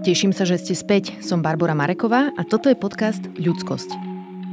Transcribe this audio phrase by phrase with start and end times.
[0.00, 1.20] Teším sa, že ste späť.
[1.20, 4.00] Som Barbara Mareková a toto je podcast Ľudskosť.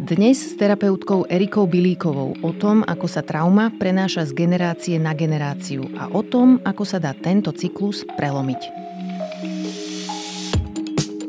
[0.04, 5.88] Dnes s terapeutkou Erikou Bilíkovou o tom, ako sa trauma prenáša z generácie na generáciu
[5.96, 8.62] a o tom, ako sa dá tento cyklus prelomiť.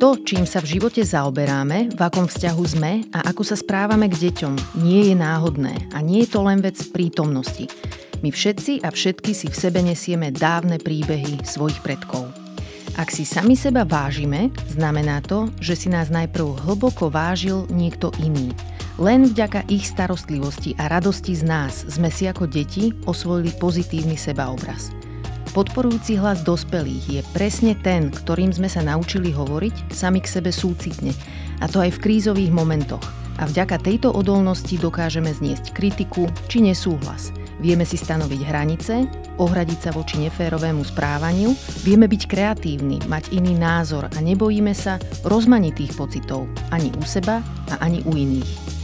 [0.03, 4.19] To, čím sa v živote zaoberáme, v akom vzťahu sme a ako sa správame k
[4.19, 7.71] deťom, nie je náhodné a nie je to len vec prítomnosti.
[8.19, 12.28] My všetci a všetky si v sebe nesieme dávne príbehy svojich predkov.
[12.99, 18.51] Ak si sami seba vážime, znamená to, že si nás najprv hlboko vážil niekto iný.
[18.99, 24.91] Len vďaka ich starostlivosti a radosti z nás sme si ako deti osvojili pozitívny sebaobraz.
[25.55, 31.15] Podporujúci hlas dospelých je presne ten, ktorým sme sa naučili hovoriť sami k sebe súcitne,
[31.63, 33.07] a to aj v krízových momentoch.
[33.39, 38.95] A vďaka tejto odolnosti dokážeme zniesť kritiku či nesúhlas– Vieme si stanoviť hranice,
[39.43, 41.51] ohradiť sa voči neférovému správaniu,
[41.83, 47.43] vieme byť kreatívni, mať iný názor a nebojíme sa rozmanitých pocitov ani u seba
[47.75, 48.79] a ani u iných.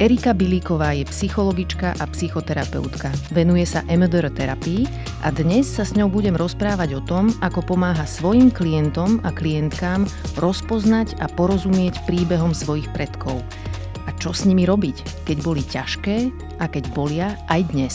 [0.00, 3.12] Erika Bilíková je psychologička a psychoterapeutka.
[3.36, 4.88] Venuje sa MDR terapii
[5.20, 10.08] a dnes sa s ňou budem rozprávať o tom, ako pomáha svojim klientom a klientkám
[10.40, 13.44] rozpoznať a porozumieť príbehom svojich predkov–
[14.20, 16.16] čo s nimi robiť, keď boli ťažké
[16.60, 17.94] a keď bolia aj dnes.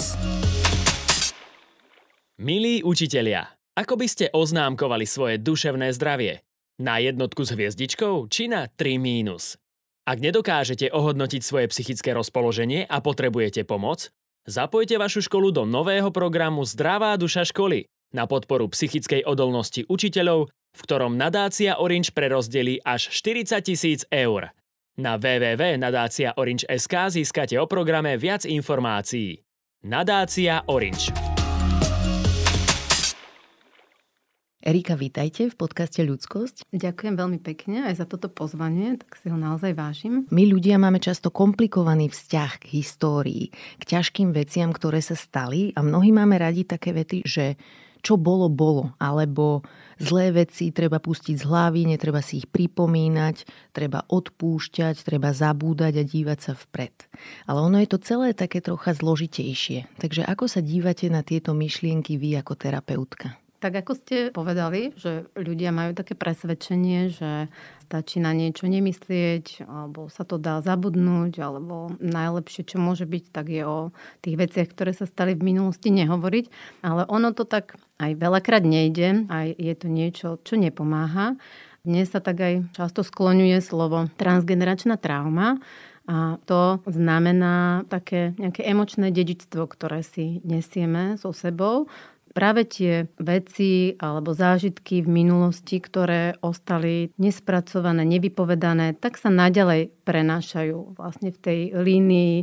[2.42, 3.46] Milí učitelia,
[3.78, 6.42] ako by ste oznámkovali svoje duševné zdravie?
[6.82, 9.56] Na jednotku s hviezdičkou či na 3 mínus?
[10.04, 14.10] Ak nedokážete ohodnotiť svoje psychické rozpoloženie a potrebujete pomoc,
[14.50, 20.80] zapojte vašu školu do nového programu Zdravá duša školy na podporu psychickej odolnosti učiteľov, v
[20.84, 24.52] ktorom nadácia Orange prerozdelí až 40 tisíc eur.
[24.96, 29.44] Na www.nadácia.orange.sk získate o programe viac informácií.
[29.84, 31.12] Nadácia Orange.
[34.64, 36.72] Erika, vítajte v podcaste Ľudskosť.
[36.72, 40.32] Ďakujem veľmi pekne aj za toto pozvanie, tak si ho naozaj vážim.
[40.32, 45.84] My ľudia máme často komplikovaný vzťah k histórii, k ťažkým veciam, ktoré sa stali a
[45.84, 47.60] mnohí máme radi také vety, že
[48.06, 48.94] čo bolo, bolo.
[49.02, 49.66] Alebo
[49.98, 56.04] zlé veci treba pustiť z hlavy, netreba si ich pripomínať, treba odpúšťať, treba zabúdať a
[56.06, 56.94] dívať sa vpred.
[57.50, 59.98] Ale ono je to celé také trocha zložitejšie.
[59.98, 63.42] Takže ako sa dívate na tieto myšlienky vy ako terapeutka?
[63.64, 67.48] Tak ako ste povedali, že ľudia majú také presvedčenie, že
[67.88, 73.50] stačí na niečo nemyslieť, alebo sa to dá zabudnúť, alebo najlepšie, čo môže byť, tak
[73.50, 73.90] je o
[74.22, 76.46] tých veciach, ktoré sa stali v minulosti nehovoriť.
[76.84, 81.40] Ale ono to tak aj veľakrát nejde, aj je to niečo, čo nepomáha.
[81.86, 85.58] Dnes sa tak aj často skloňuje slovo transgeneračná trauma,
[86.06, 91.90] a to znamená také nejaké emočné dedičstvo, ktoré si nesieme so sebou
[92.36, 101.00] práve tie veci alebo zážitky v minulosti, ktoré ostali nespracované, nevypovedané, tak sa naďalej prenášajú
[101.00, 102.36] vlastne v tej línii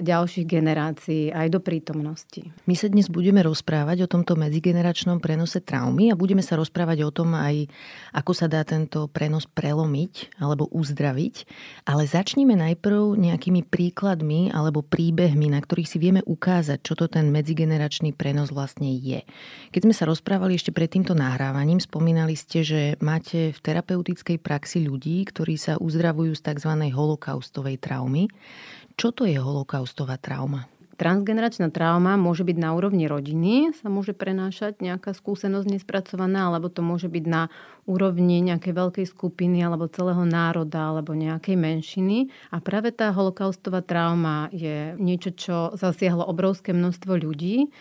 [0.00, 2.48] ďalších generácií aj do prítomnosti.
[2.64, 7.10] My sa dnes budeme rozprávať o tomto medzigeneračnom prenose traumy a budeme sa rozprávať o
[7.12, 7.68] tom aj,
[8.16, 11.44] ako sa dá tento prenos prelomiť alebo uzdraviť.
[11.84, 17.28] Ale začnime najprv nejakými príkladmi alebo príbehmi, na ktorých si vieme ukázať, čo to ten
[17.28, 19.20] medzigeneračný prenos vlastne je.
[19.70, 24.82] Keď sme sa rozprávali ešte pred týmto nahrávaním, spomínali ste, že máte v terapeutickej praxi
[24.82, 26.72] ľudí, ktorí sa uzdravujú z tzv.
[26.90, 28.26] holokaustovej traumy.
[28.98, 30.66] Čo to je holokaustová trauma?
[31.00, 36.84] Transgeneračná trauma môže byť na úrovni rodiny, sa môže prenášať nejaká skúsenosť nespracovaná, alebo to
[36.84, 37.48] môže byť na
[37.88, 42.28] úrovni nejakej veľkej skupiny alebo celého národa alebo nejakej menšiny.
[42.52, 47.72] A práve tá holokaustová trauma je niečo, čo zasiahlo obrovské množstvo ľudí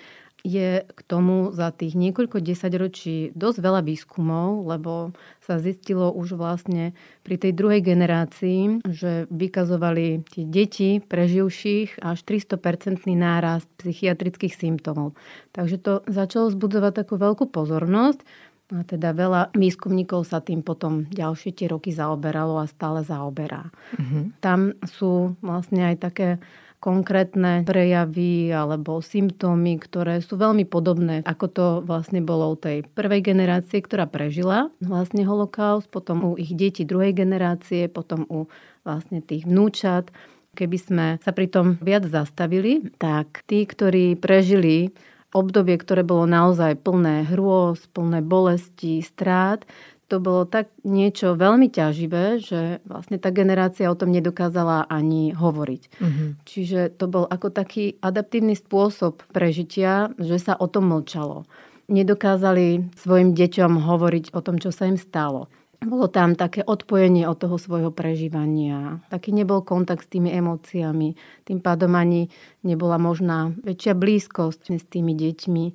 [0.44, 5.12] je k tomu za tých niekoľko desaťročí dosť veľa výskumov, lebo
[5.44, 6.96] sa zistilo už vlastne
[7.28, 15.18] pri tej druhej generácii, že vykazovali tie deti preživších až 300-percentný nárast psychiatrických symptómov.
[15.52, 18.24] Takže to začalo zbudzovať takú veľkú pozornosť.
[18.70, 23.74] A teda veľa výskumníkov sa tým potom ďalšie tie roky zaoberalo a stále zaoberá.
[23.98, 24.24] Mm-hmm.
[24.46, 26.30] Tam sú vlastne aj také
[26.80, 33.20] konkrétne prejavy alebo symptómy, ktoré sú veľmi podobné, ako to vlastne bolo u tej prvej
[33.20, 38.48] generácie, ktorá prežila vlastne holokaust, potom u ich detí druhej generácie, potom u
[38.88, 40.08] vlastne tých vnúčat.
[40.56, 44.96] Keby sme sa pri tom viac zastavili, tak tí, ktorí prežili
[45.30, 49.62] obdobie, ktoré bolo naozaj plné hrôz, plné bolesti, strát,
[50.10, 55.82] to bolo tak niečo veľmi ťaživé, že vlastne tá generácia o tom nedokázala ani hovoriť.
[56.02, 56.30] Mm-hmm.
[56.50, 61.46] Čiže to bol ako taký adaptívny spôsob prežitia, že sa o tom mlčalo.
[61.90, 65.46] Nedokázali svojim deťom hovoriť o tom, čo sa im stalo.
[65.80, 69.00] bolo tam také odpojenie od toho svojho prežívania.
[69.08, 71.16] Taký nebol kontakt s tými emóciami.
[71.48, 72.28] Tým pádom ani
[72.62, 75.66] nebola možná väčšia blízkosť s tými deťmi.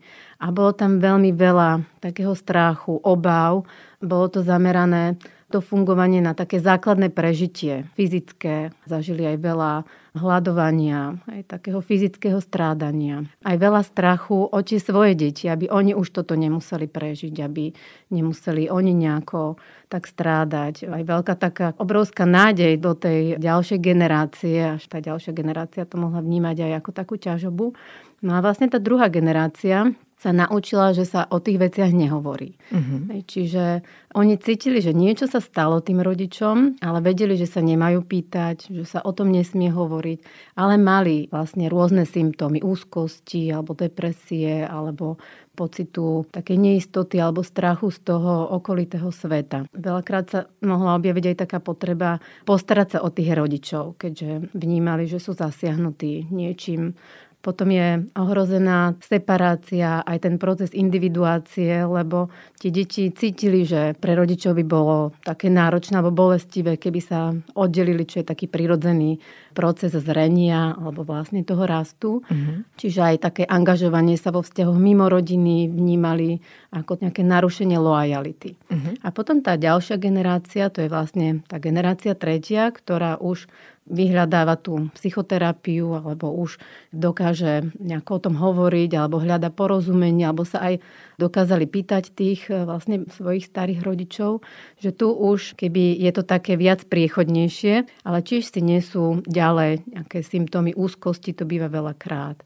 [0.45, 3.65] A bolo tam veľmi veľa takého strachu, obav.
[4.05, 5.17] Bolo to zamerané
[5.55, 8.75] to fungovanie na také základné prežitie fyzické.
[8.91, 9.73] Zažili aj veľa
[10.19, 13.23] hľadovania, aj takého fyzického strádania.
[13.47, 17.71] Aj veľa strachu o tie svoje deti, aby oni už toto nemuseli prežiť, aby
[18.11, 19.55] nemuseli oni nejako
[19.87, 20.91] tak strádať.
[20.91, 26.19] Aj veľká taká obrovská nádej do tej ďalšej generácie, až tá ďalšia generácia to mohla
[26.19, 27.79] vnímať aj ako takú ťažobu.
[28.27, 32.57] No a vlastne tá druhá generácia, sa naučila, že sa o tých veciach nehovorí.
[32.73, 33.21] Uh-huh.
[33.29, 33.85] Čiže
[34.15, 38.85] oni cítili, že niečo sa stalo tým rodičom, ale vedeli, že sa nemajú pýtať, že
[38.87, 40.19] sa o tom nesmie hovoriť,
[40.57, 45.19] ale mali vlastne rôzne symptómy úzkosti alebo depresie alebo
[45.55, 49.71] pocitu také neistoty alebo strachu z toho okolitého sveta.
[49.71, 55.23] Veľakrát sa mohla objaviť aj taká potreba postarať sa o tých rodičov, keďže vnímali, že
[55.23, 56.99] sú zasiahnutí niečím
[57.45, 64.57] potom je ohrozená separácia, aj ten proces individuácie, lebo tie deti cítili, že pre rodičov
[64.57, 69.21] by bolo také náročné alebo bolestivé, keby sa oddelili, čo je taký prirodzený
[69.55, 72.27] proces zrenia alebo vlastne toho rastu.
[72.27, 72.67] Uh-huh.
[72.75, 76.43] Čiže aj také angažovanie sa vo vzťahoch mimo rodiny vnímali
[76.75, 78.59] ako nejaké narušenie loajality.
[78.59, 78.99] Uh-huh.
[79.07, 83.47] A potom tá ďalšia generácia, to je vlastne tá generácia tretia, ktorá už
[83.85, 86.57] vyhľadáva tú psychoterapiu alebo už
[86.89, 90.81] dokáže nejako o tom hovoriť alebo hľada porozumenie alebo sa aj
[91.21, 94.43] dokázali pýtať tých e, vlastne svojich starých rodičov,
[94.81, 100.25] že tu už, keby je to také viac priechodnejšie, ale tiež si nesú ďalej nejaké
[100.25, 102.43] symptómy úzkosti, to býva veľakrát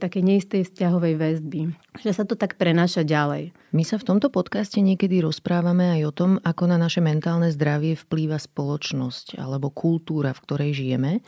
[0.00, 1.60] také neistej vzťahovej väzby.
[2.00, 3.52] Že sa to tak prenáša ďalej.
[3.76, 7.94] My sa v tomto podcaste niekedy rozprávame aj o tom, ako na naše mentálne zdravie
[7.94, 11.20] vplýva spoločnosť alebo kultúra, v ktorej žijeme.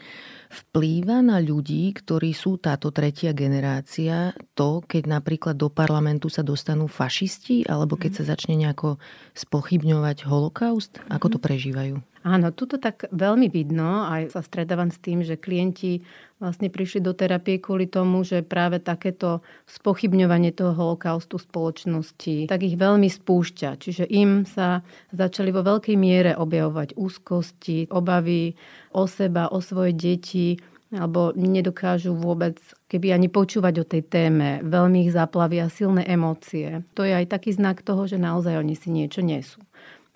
[0.49, 6.89] Vplýva na ľudí, ktorí sú táto tretia generácia, to, keď napríklad do parlamentu sa dostanú
[6.89, 8.97] fašisti, alebo keď sa začne nejako
[9.37, 10.99] spochybňovať holokaust?
[11.13, 12.01] Ako to prežívajú?
[12.23, 16.07] Áno, tuto tak veľmi vidno, aj sa stredávam s tým, že klienti
[16.39, 22.79] vlastne prišli do terapie kvôli tomu, že práve takéto spochybňovanie toho holokaustu spoločnosti tak ich
[22.79, 23.75] veľmi spúšťa.
[23.75, 28.55] Čiže im sa začali vo veľkej miere objavovať úzkosti, obavy
[28.95, 30.63] o seba, o svoje deti,
[30.95, 36.87] alebo nedokážu vôbec, keby ani počúvať o tej téme, veľmi ich zaplavia silné emócie.
[36.95, 39.59] To je aj taký znak toho, že naozaj oni si niečo nesú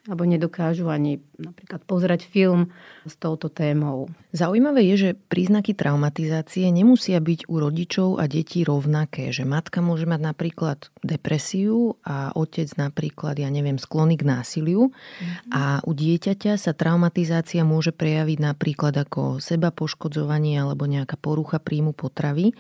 [0.07, 2.71] alebo nedokážu ani napríklad pozerať film
[3.05, 4.07] s touto témou.
[4.31, 9.35] Zaujímavé je, že príznaky traumatizácie nemusia byť u rodičov a detí rovnaké.
[9.35, 14.91] Že matka môže mať napríklad depresiu a otec napríklad, ja neviem, sklony k násiliu.
[14.91, 15.51] Mm-hmm.
[15.53, 21.93] A u dieťaťa sa traumatizácia môže prejaviť napríklad ako seba poškodzovanie alebo nejaká porucha príjmu
[21.93, 22.55] potravy.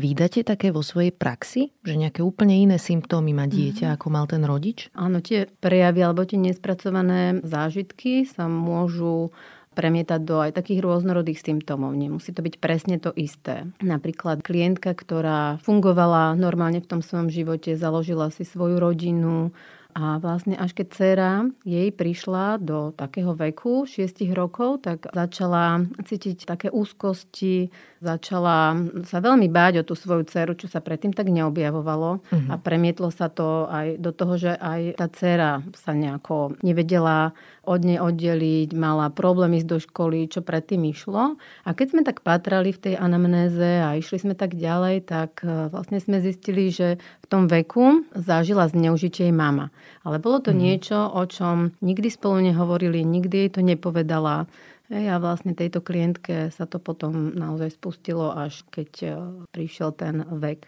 [0.00, 3.96] Výdate také vo svojej praxi, že nejaké úplne iné symptómy má dieťa, mm-hmm.
[4.00, 4.88] ako mal ten rodič?
[4.96, 9.28] Áno, tie prejavy alebo tie nespracované zážitky sa môžu
[9.76, 11.92] premietať do aj takých rôznorodých symptómov.
[11.92, 13.68] Nemusí to byť presne to isté.
[13.84, 19.52] Napríklad klientka, ktorá fungovala normálne v tom svojom živote, založila si svoju rodinu,
[19.90, 21.32] a vlastne až keď dcera
[21.66, 29.52] jej prišla do takého veku, 6 rokov, tak začala cítiť také úzkosti, začala sa veľmi
[29.52, 32.10] báť o tú svoju dceru, čo sa predtým tak neobjavovalo.
[32.18, 32.48] Uh-huh.
[32.48, 37.36] A premietlo sa to aj do toho, že aj tá dcera sa nejako nevedela
[37.68, 41.36] od nej oddeliť, mala problémy ísť do školy, čo predtým išlo.
[41.62, 45.68] A keď sme tak patrali v tej anamnéze a išli sme tak ďalej, tak e,
[45.68, 49.68] vlastne sme zistili, že v tom veku zažila zneužitie jej mama.
[50.02, 50.58] Ale bolo to mm.
[50.58, 54.48] niečo, o čom nikdy spolu nehovorili, nikdy jej to nepovedala.
[54.90, 59.08] A vlastne tejto klientke sa to potom naozaj spustilo, až keď e,
[59.54, 60.66] prišiel ten vek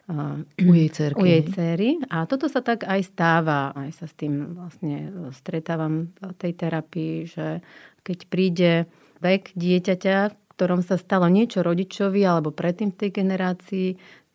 [0.63, 1.19] u jej cerky.
[1.19, 1.99] U jej cery.
[2.07, 7.15] A toto sa tak aj stáva, aj sa s tým vlastne stretávam v tej terapii,
[7.27, 7.67] že
[8.07, 8.73] keď príde
[9.19, 13.89] vek dieťaťa, v ktorom sa stalo niečo rodičovi alebo predtým v tej generácii,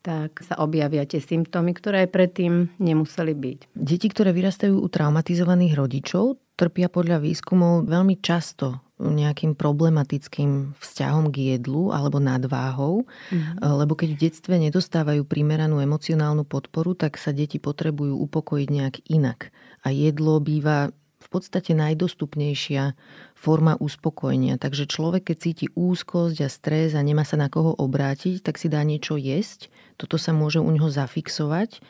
[0.04, 3.58] tak sa objavia tie symptómy, ktoré aj predtým nemuseli byť.
[3.72, 11.54] Deti, ktoré vyrastajú u traumatizovaných rodičov, trpia podľa výskumov veľmi často nejakým problematickým vzťahom k
[11.54, 13.62] jedlu alebo nadváhou, mm-hmm.
[13.62, 19.54] lebo keď v detstve nedostávajú primeranú emocionálnu podporu, tak sa deti potrebujú upokojiť nejak inak.
[19.86, 22.98] A jedlo býva v podstate najdostupnejšia
[23.38, 24.58] forma uspokojenia.
[24.58, 28.66] Takže človek, keď cíti úzkosť a stres a nemá sa na koho obrátiť, tak si
[28.66, 29.70] dá niečo jesť.
[29.94, 31.82] Toto sa môže u neho zafixovať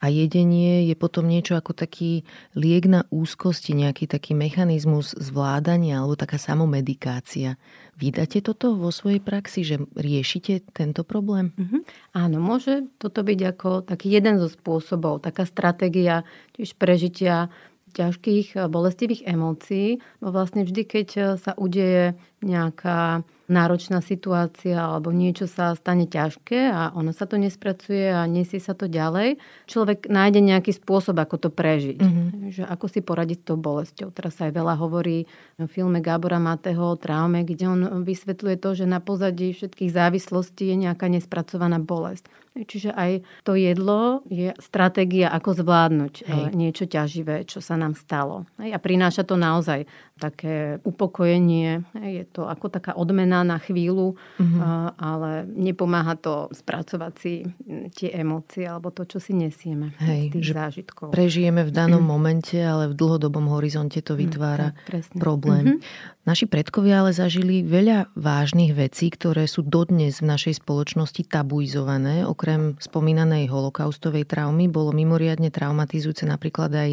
[0.00, 6.18] a jedenie je potom niečo ako taký liek na úzkosti, nejaký taký mechanizmus zvládania alebo
[6.18, 7.56] taká samomedikácia.
[7.96, 11.56] Vydáte toto vo svojej praxi, že riešite tento problém?
[11.56, 11.80] Mm-hmm.
[12.12, 17.48] Áno, môže toto byť ako taký jeden zo spôsobov, taká stratégia tiež prežitia
[17.94, 20.02] ťažkých bolestivých emócií.
[20.18, 27.14] Vlastne vždy, keď sa udeje nejaká náročná situácia alebo niečo sa stane ťažké a ono
[27.14, 29.38] sa to nespracuje a nesie sa to ďalej,
[29.70, 31.98] človek nájde nejaký spôsob, ako to prežiť.
[32.02, 32.50] Mm-hmm.
[32.50, 34.10] Že ako si poradiť s tou bolesťou.
[34.10, 38.70] Teraz sa aj veľa hovorí v filme Gábora Matého o traume, kde on vysvetľuje to,
[38.82, 42.26] že na pozadí všetkých závislostí je nejaká nespracovaná bolesť.
[42.64, 46.42] Čiže aj to jedlo je stratégia, ako zvládnuť Hej.
[46.56, 48.48] niečo ťaživé, čo sa nám stalo.
[48.56, 49.84] A prináša to naozaj
[50.16, 51.84] také upokojenie.
[51.92, 54.60] Je to ako taká odmena na chvíľu, mm-hmm.
[54.96, 57.44] ale nepomáha to spracovať si
[57.92, 61.12] tie emócie alebo to, čo si nesieme Hej, z tých zážitkov.
[61.12, 65.64] Prežijeme v danom momente, ale v dlhodobom horizonte to mm, vytvára mm, tak, problém.
[65.76, 66.14] Mm-hmm.
[66.26, 72.26] Naši predkovia ale zažili veľa vážnych vecí, ktoré sú dodnes v našej spoločnosti tabuizované.
[72.26, 76.90] Okrem spomínanej holokaustovej traumy bolo mimoriadne traumatizujúce napríklad aj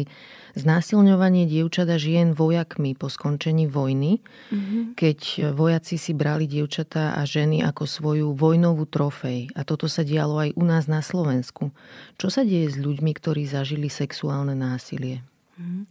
[0.54, 4.82] znásilňovanie dievčat a žien vojakmi po skončení vojny, mm-hmm.
[4.98, 9.54] keď vojaci si brali dievčatá a ženy ako svoju vojnovú trofej.
[9.54, 11.70] A toto sa dialo aj u nás na Slovensku.
[12.18, 15.22] Čo sa deje s ľuďmi, ktorí zažili sexuálne násilie?
[15.54, 15.84] Mm-hmm.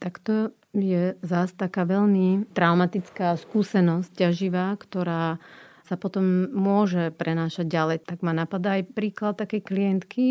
[0.00, 5.36] Tak to je zás taká veľmi traumatická skúsenosť ťaživá, ktorá
[5.90, 7.98] sa potom môže prenášať ďalej.
[8.06, 10.26] Tak ma napadá aj príklad takej klientky,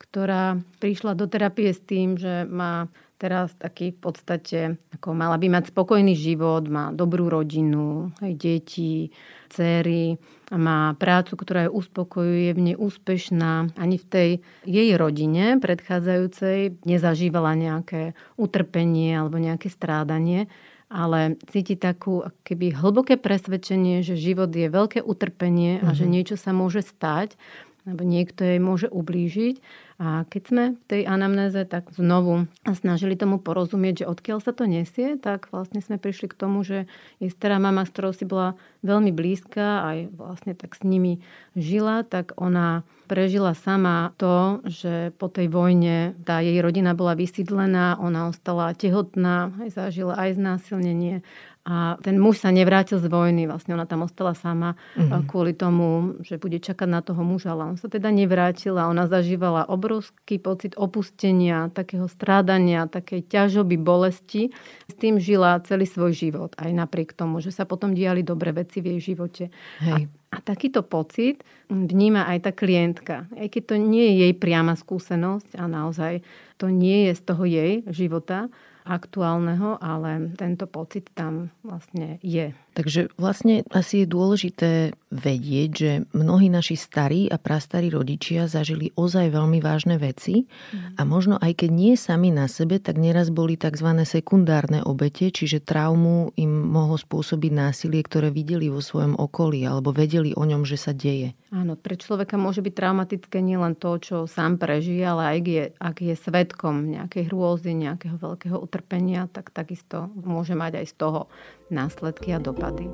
[0.00, 2.88] ktorá prišla do terapie s tým, že má
[3.22, 4.58] teraz taký v podstate,
[4.98, 9.14] ako mala by mať spokojný život, má dobrú rodinu, aj deti,
[9.46, 10.18] céry,
[10.50, 13.78] má prácu, ktorá ju uspokojuje, v nej úspešná.
[13.78, 14.30] Ani v tej
[14.66, 20.50] jej rodine predchádzajúcej nezažívala nejaké utrpenie alebo nejaké strádanie,
[20.90, 25.96] ale cíti takú keby hlboké presvedčenie, že život je veľké utrpenie a mm-hmm.
[25.96, 26.12] že mhm.
[26.12, 27.38] niečo sa môže stať,
[27.82, 29.58] alebo niekto jej môže ublížiť.
[30.02, 34.66] A keď sme v tej anamnéze tak znovu snažili tomu porozumieť, že odkiaľ sa to
[34.66, 36.90] nesie, tak vlastne sme prišli k tomu, že
[37.22, 41.22] je stará mama, s ktorou si bola veľmi blízka, aj vlastne tak s nimi
[41.54, 48.00] žila, tak ona prežila sama to, že po tej vojne tá jej rodina bola vysídlená,
[48.00, 51.22] ona ostala tehotná, aj zažila aj znásilnenie
[51.62, 55.30] a ten muž sa nevrátil z vojny, vlastne ona tam ostala sama mm-hmm.
[55.30, 59.06] kvôli tomu, že bude čakať na toho muža, ale on sa teda nevrátil a ona
[59.06, 64.50] zažívala obrovský pocit opustenia, takého strádania, takej ťažoby, bolesti.
[64.90, 68.82] S tým žila celý svoj život, aj napriek tomu, že sa potom diali dobré veci
[68.82, 69.54] v jej živote.
[69.86, 70.10] Hej.
[70.34, 73.30] A, a takýto pocit vníma aj tá klientka.
[73.38, 76.26] Aj keď to nie je jej priama skúsenosť a naozaj
[76.58, 78.50] to nie je z toho jej života,
[78.84, 82.50] aktuálneho, ale tento pocit tam vlastne je.
[82.72, 84.70] Takže vlastne asi je dôležité
[85.12, 90.96] vedieť, že mnohí naši starí a prastarí rodičia zažili ozaj veľmi vážne veci mm.
[90.96, 93.92] a možno aj keď nie sami na sebe, tak nieraz boli tzv.
[94.08, 100.32] sekundárne obete, čiže traumu im mohlo spôsobiť násilie, ktoré videli vo svojom okolí alebo vedeli
[100.32, 101.36] o ňom, že sa deje.
[101.52, 105.96] Áno, pre človeka môže byť traumatické nielen to, čo sám prežije, ale aj je, ak
[106.00, 111.20] je svetkom nejakej hrôzy, nejakého veľkého utrpenia, tak takisto môže mať aj z toho
[111.68, 112.88] následky a dopady.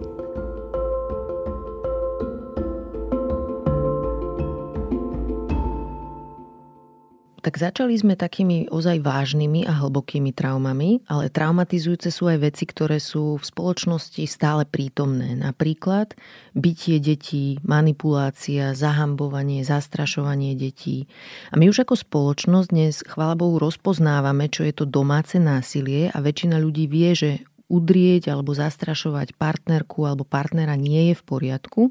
[7.39, 12.99] Tak začali sme takými ozaj vážnymi a hlbokými traumami, ale traumatizujúce sú aj veci, ktoré
[12.99, 15.39] sú v spoločnosti stále prítomné.
[15.39, 16.19] Napríklad
[16.59, 21.07] bytie detí, manipulácia, zahambovanie, zastrašovanie detí.
[21.55, 26.19] A my už ako spoločnosť dnes, chvála Bohu, rozpoznávame, čo je to domáce násilie a
[26.19, 27.31] väčšina ľudí vie, že
[27.71, 31.83] udrieť alebo zastrašovať partnerku alebo partnera nie je v poriadku.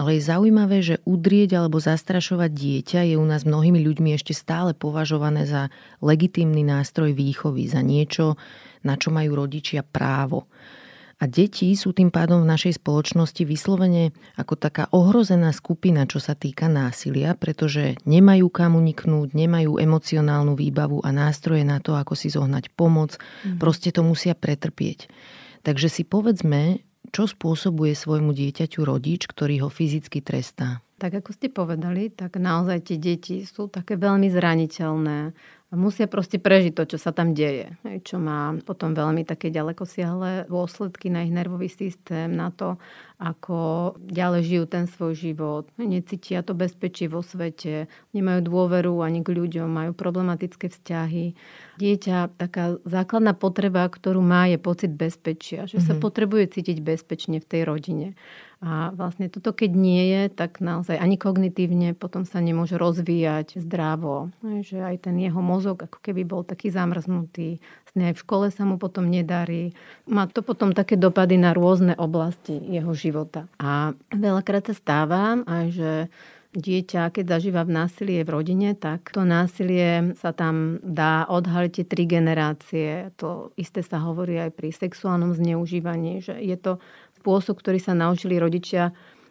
[0.00, 4.72] Ale je zaujímavé, že udrieť alebo zastrašovať dieťa je u nás mnohými ľuďmi ešte stále
[4.72, 5.68] považované za
[6.00, 8.40] legitímny nástroj výchovy, za niečo,
[8.80, 10.48] na čo majú rodičia právo.
[11.20, 16.32] A deti sú tým pádom v našej spoločnosti vyslovene ako taká ohrozená skupina, čo sa
[16.32, 22.32] týka násilia, pretože nemajú kam uniknúť, nemajú emocionálnu výbavu a nástroje na to, ako si
[22.32, 23.60] zohnať pomoc, mm.
[23.60, 25.12] proste to musia pretrpieť.
[25.60, 30.82] Takže si povedzme, čo spôsobuje svojmu dieťaťu rodič, ktorý ho fyzicky trestá?
[31.00, 35.32] Tak ako ste povedali, tak naozaj tie deti sú také veľmi zraniteľné.
[35.72, 37.72] Musia proste prežiť to, čo sa tam deje.
[38.02, 42.76] Čo má potom veľmi také ďaleko siahle dôsledky na ich nervový systém, na to,
[43.20, 47.84] ako ďalej žijú ten svoj život, necítia to bezpečie vo svete,
[48.16, 51.36] nemajú dôveru ani k ľuďom, majú problematické vzťahy.
[51.76, 55.88] Dieťa, taká základná potreba, ktorú má, je pocit bezpečia, že mm-hmm.
[55.88, 56.00] sa mhm.
[56.00, 58.16] potrebuje cítiť bezpečne v tej rodine.
[58.60, 64.28] A vlastne toto, keď nie je, tak naozaj ani kognitívne potom sa nemôže rozvíjať zdravo.
[64.44, 67.56] Že aj ten jeho mozog ako keby bol taký zamrznutý.
[67.88, 69.72] Vlastne aj v škole sa mu potom nedarí.
[70.04, 73.09] Má to potom také dopady na rôzne oblasti jeho života.
[73.60, 75.92] A veľakrát sa stáva aj, že
[76.50, 82.10] dieťa, keď zažíva v násilie v rodine, tak to násilie sa tam dá odhaliť tri
[82.10, 83.14] generácie.
[83.22, 86.82] To isté sa hovorí aj pri sexuálnom zneužívaní, že je to
[87.22, 88.90] spôsob, ktorý sa naučili rodičia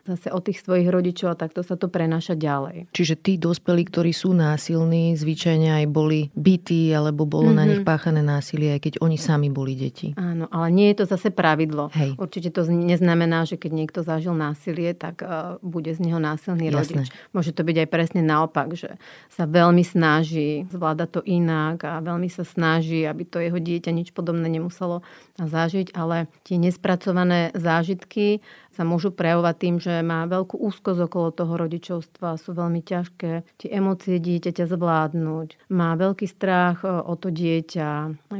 [0.09, 2.89] zase od tých svojich rodičov a takto sa to prenáša ďalej.
[2.89, 7.59] Čiže tí dospelí, ktorí sú násilní, zvyčajne aj boli bytí alebo bolo mm-hmm.
[7.61, 10.17] na nich páchané násilie, aj keď oni sami boli deti.
[10.17, 11.93] Áno, ale nie je to zase pravidlo.
[11.93, 12.17] Hej.
[12.17, 17.05] Určite to neznamená, že keď niekto zažil násilie, tak uh, bude z neho násilný Jasné.
[17.05, 17.07] rodič.
[17.31, 18.97] Môže to byť aj presne naopak, že
[19.29, 24.15] sa veľmi snaží zvláda to inak a veľmi sa snaží, aby to jeho dieťa nič
[24.15, 25.03] podobné nemuselo
[25.35, 28.39] zažiť, ale tie nespracované zážitky
[28.79, 33.69] sa môžu prejavovať tým, že má veľkú úzkosť okolo toho rodičovstva, sú veľmi ťažké tie
[33.75, 35.67] emócie dieťaťa zvládnuť.
[35.67, 37.91] Má veľký strach e, o to dieťa,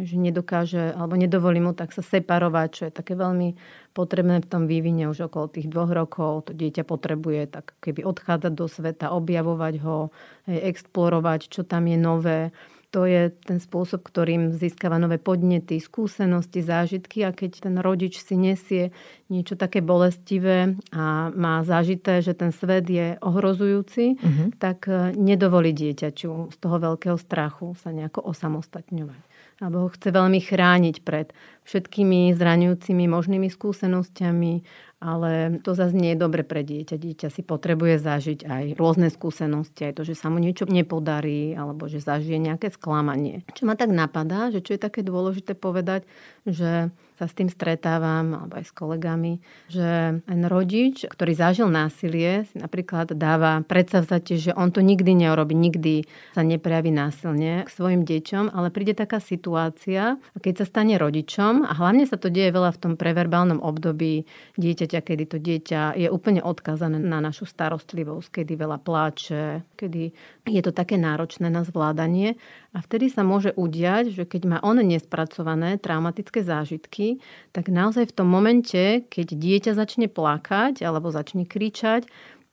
[0.07, 3.59] že nedokáže alebo nedovolí mu tak sa separovať, čo je také veľmi
[3.91, 6.47] potrebné v tom vývine už okolo tých dvoch rokov.
[6.47, 10.07] To dieťa potrebuje tak keby odchádzať do sveta, objavovať ho,
[10.47, 12.39] explorovať, čo tam je nové
[12.89, 18.33] to je ten spôsob, ktorým získava nové podnety, skúsenosti, zážitky a keď ten rodič si
[18.33, 18.89] nesie
[19.29, 24.49] niečo také bolestivé a má zažité, že ten svet je ohrozujúci, uh-huh.
[24.57, 29.21] tak e, nedovolí dieťaťu z toho veľkého strachu sa nejako osamostatňovať.
[29.61, 31.29] Alebo ho chce veľmi chrániť pred
[31.69, 34.53] všetkými zraňujúcimi možnými skúsenosťami
[34.99, 36.99] ale to zase nie je dobre pre dieťa.
[36.99, 41.87] Dieťa si potrebuje zažiť aj rôzne skúsenosti, aj to, že sa mu niečo nepodarí, alebo
[41.87, 43.47] že zažije nejaké sklamanie.
[43.55, 46.03] Čo ma tak napadá, že čo je také dôležité povedať,
[46.43, 52.47] že sa s tým stretávam, alebo aj s kolegami, že ten rodič, ktorý zažil násilie,
[52.47, 58.07] si napríklad dáva predsavzatie, že on to nikdy neurobi, nikdy sa neprejaví násilne k svojim
[58.07, 62.75] deťom, ale príde taká situácia, keď sa stane rodičom, a hlavne sa to deje veľa
[62.75, 64.27] v tom preverbálnom období
[64.59, 70.11] dieťaťa, kedy to dieťa je úplne odkazané na našu starostlivosť, kedy veľa pláče, kedy
[70.47, 72.39] je to také náročné na zvládanie.
[72.75, 77.19] A vtedy sa môže udiať, že keď má on nespracované traumatické zážitky,
[77.51, 82.05] tak naozaj v tom momente, keď dieťa začne plakať alebo začne kričať,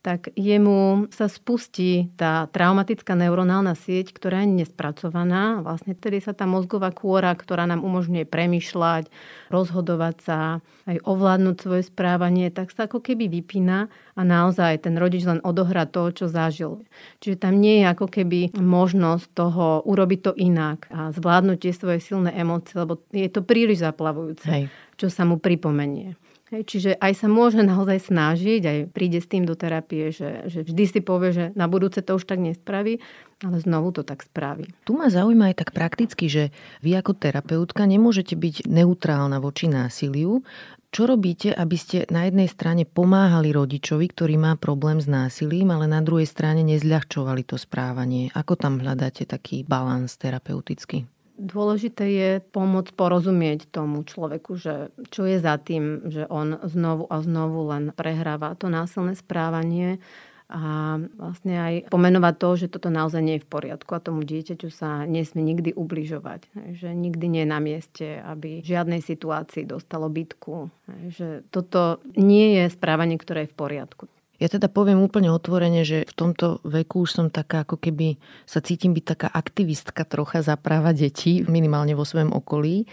[0.07, 5.67] tak jemu sa spustí tá traumatická neuronálna sieť, ktorá je nespracovaná.
[5.67, 9.11] Vlastne tedy sa tá mozgová kôra, ktorá nám umožňuje premyšľať,
[9.51, 10.39] rozhodovať sa,
[10.87, 15.91] aj ovládnuť svoje správanie, tak sa ako keby vypína a naozaj ten rodič len odohrá
[15.91, 16.87] to, čo zažil.
[17.19, 21.99] Čiže tam nie je ako keby možnosť toho urobiť to inak a zvládnuť tie svoje
[21.99, 24.65] silné emócie, lebo je to príliš zaplavujúce, Hej.
[24.95, 26.15] čo sa mu pripomenie.
[26.47, 30.63] Hej, čiže aj sa môže naozaj snažiť, aj príde s tým do terapie, že, že
[30.63, 33.03] vždy si povie, že na budúce to už tak nespraví,
[33.43, 34.71] ale znovu to tak spraví.
[34.87, 36.55] Tu ma zaujíma aj tak prakticky, že
[36.87, 40.47] vy ako terapeutka nemôžete byť neutrálna voči násiliu.
[40.95, 45.91] Čo robíte, aby ste na jednej strane pomáhali rodičovi, ktorý má problém s násilím, ale
[45.91, 48.31] na druhej strane nezľahčovali to správanie?
[48.39, 51.11] Ako tam hľadáte taký balans terapeutický?
[51.37, 57.21] Dôležité je pomôcť porozumieť tomu človeku, že čo je za tým, že on znovu a
[57.21, 60.01] znovu len prehráva to násilné správanie
[60.47, 64.71] a vlastne aj pomenovať to, že toto naozaj nie je v poriadku a tomu dieťaťu
[64.71, 66.47] sa nesmie nikdy ubližovať.
[66.79, 70.71] Že nikdy nie je na mieste, aby v žiadnej situácii dostalo bytku.
[71.11, 74.07] Že toto nie je správanie, ktoré je v poriadku.
[74.37, 78.61] Ja teda poviem úplne otvorene, že v tomto veku už som taká, ako keby sa
[78.61, 82.85] cítim byť taká aktivistka trocha za práva detí, minimálne vo svojom okolí.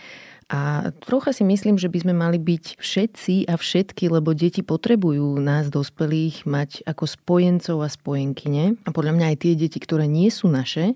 [0.53, 5.39] A trocha si myslím, že by sme mali byť všetci a všetky, lebo deti potrebujú
[5.41, 8.77] nás, dospelých, mať ako spojencov a spojenkyne.
[8.85, 10.93] A podľa mňa aj tie deti, ktoré nie sú naše,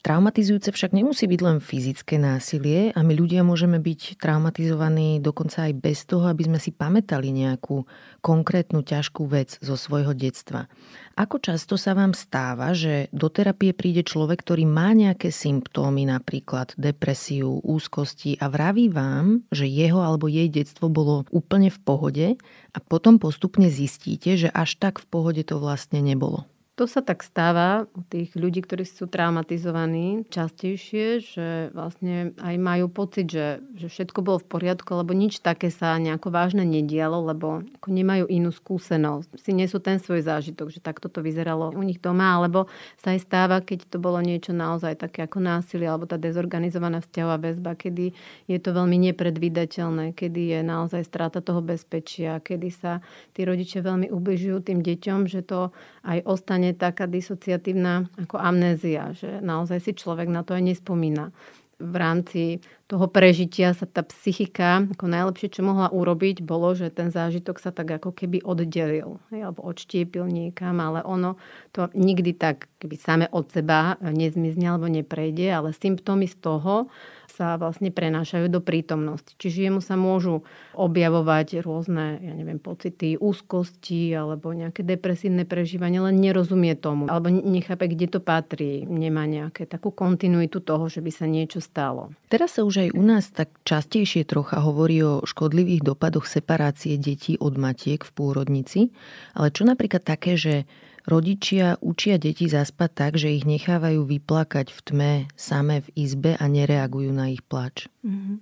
[0.00, 5.76] Traumatizujúce však nemusí byť len fyzické násilie a my ľudia môžeme byť traumatizovaní dokonca aj
[5.76, 7.84] bez toho, aby sme si pamätali nejakú
[8.24, 10.72] konkrétnu ťažkú vec zo svojho detstva.
[11.20, 16.72] Ako často sa vám stáva, že do terapie príde človek, ktorý má nejaké symptómy, napríklad
[16.80, 22.26] depresiu, úzkosti a vraví vám, že jeho alebo jej detstvo bolo úplne v pohode
[22.72, 26.48] a potom postupne zistíte, že až tak v pohode to vlastne nebolo?
[26.78, 32.88] To sa tak stáva u tých ľudí, ktorí sú traumatizovaní častejšie, že vlastne aj majú
[32.88, 37.60] pocit, že, že všetko bolo v poriadku, lebo nič také sa nejako vážne nedialo, lebo
[37.76, 39.28] ako nemajú inú skúsenosť.
[39.44, 42.64] Si nesú ten svoj zážitok, že takto to vyzeralo u nich doma, alebo
[42.96, 47.36] sa aj stáva, keď to bolo niečo naozaj také ako násilie, alebo tá dezorganizovaná vzťahová
[47.44, 48.16] väzba, kedy
[48.48, 53.04] je to veľmi nepredvídateľné, kedy je naozaj strata toho bezpečia, kedy sa
[53.36, 55.76] tí rodičia veľmi ubližujú tým deťom, že to
[56.08, 61.32] aj ostane taká disociatívna ako amnézia, že naozaj si človek na to aj nespomína.
[61.80, 62.60] V rámci
[62.92, 67.72] toho prežitia sa tá psychika, ako najlepšie, čo mohla urobiť, bolo, že ten zážitok sa
[67.72, 71.40] tak ako keby oddelil, alebo odštiepil niekam, ale ono
[71.72, 76.92] to nikdy tak keby same od seba nezmizne alebo neprejde, ale symptómy z toho
[77.40, 79.32] sa vlastne prenášajú do prítomnosti.
[79.40, 80.44] Čiže jemu sa môžu
[80.76, 87.08] objavovať rôzne, ja neviem, pocity úzkosti alebo nejaké depresívne prežívanie, len nerozumie tomu.
[87.08, 88.84] Alebo nechápe, kde to patrí.
[88.84, 92.12] Nemá nejaké takú kontinuitu toho, že by sa niečo stalo.
[92.28, 97.40] Teraz sa už aj u nás tak častejšie trocha hovorí o škodlivých dopadoch separácie detí
[97.40, 98.92] od matiek v pôrodnici.
[99.32, 100.68] Ale čo napríklad také, že
[101.10, 106.44] Rodičia učia deti zaspať tak, že ich nechávajú vyplakať v tme samé v izbe a
[106.46, 107.90] nereagujú na ich plač.
[108.06, 108.36] Mm-hmm.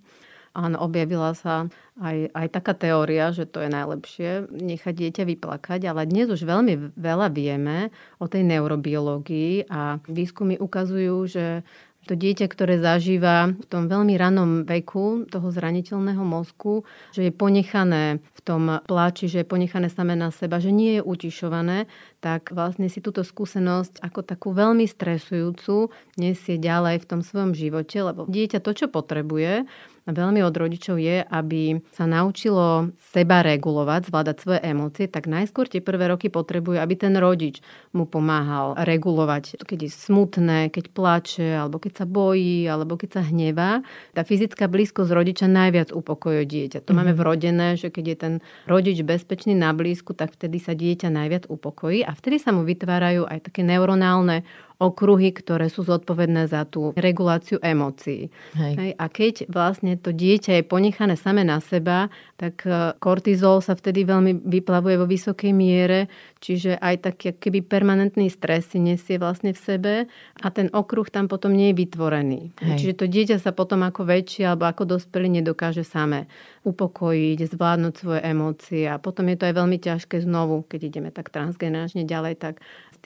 [0.59, 1.71] Áno, objavila sa
[2.03, 6.99] aj, aj taká teória, že to je najlepšie nechať dieťa vyplakať, ale dnes už veľmi
[6.99, 11.63] veľa vieme o tej neurobiológii a výskumy ukazujú, že
[12.07, 18.23] to dieťa, ktoré zažíva v tom veľmi ranom veku toho zraniteľného mozku, že je ponechané
[18.23, 21.85] v tom pláči, že je ponechané samé na seba, že nie je utišované,
[22.25, 28.01] tak vlastne si túto skúsenosť ako takú veľmi stresujúcu nesie ďalej v tom svojom živote,
[28.01, 29.69] lebo dieťa to, čo potrebuje,
[30.11, 35.85] veľmi od rodičov je, aby sa naučilo seba regulovať, zvládať svoje emócie, tak najskôr tie
[35.85, 37.61] prvé roky potrebuje, aby ten rodič
[37.93, 43.23] mu pomáhal regulovať, keď je smutné, keď plače, alebo keď sa bojí, alebo keď sa
[43.25, 43.85] hnevá.
[44.17, 46.79] Tá fyzická blízkosť rodiča najviac upokojuje dieťa.
[46.85, 46.97] To mm-hmm.
[46.97, 48.35] máme vrodené, že keď je ten
[48.69, 53.29] rodič bezpečný na blízku, tak vtedy sa dieťa najviac upokojí a vtedy sa mu vytvárajú
[53.29, 54.45] aj také neuronálne
[54.79, 58.31] okruhy, ktoré sú zodpovedné za tú reguláciu emócií.
[58.55, 58.75] Hej.
[58.79, 58.91] Hej.
[58.95, 62.07] A keď vlastne to dieťa je ponechané same na seba,
[62.39, 66.07] tak e, kortizol sa vtedy veľmi vyplavuje vo vysokej miere,
[66.39, 69.95] čiže aj taký keby permanentný stres si nesie vlastne v sebe
[70.39, 72.55] a ten okruh tam potom nie je vytvorený.
[72.63, 72.79] Hej.
[72.79, 76.31] Čiže to dieťa sa potom ako väčšie alebo ako dospelý nedokáže same
[76.63, 81.35] upokojiť, zvládnuť svoje emócie a potom je to aj veľmi ťažké znovu, keď ideme tak
[81.35, 82.55] transgeneračne ďalej, tak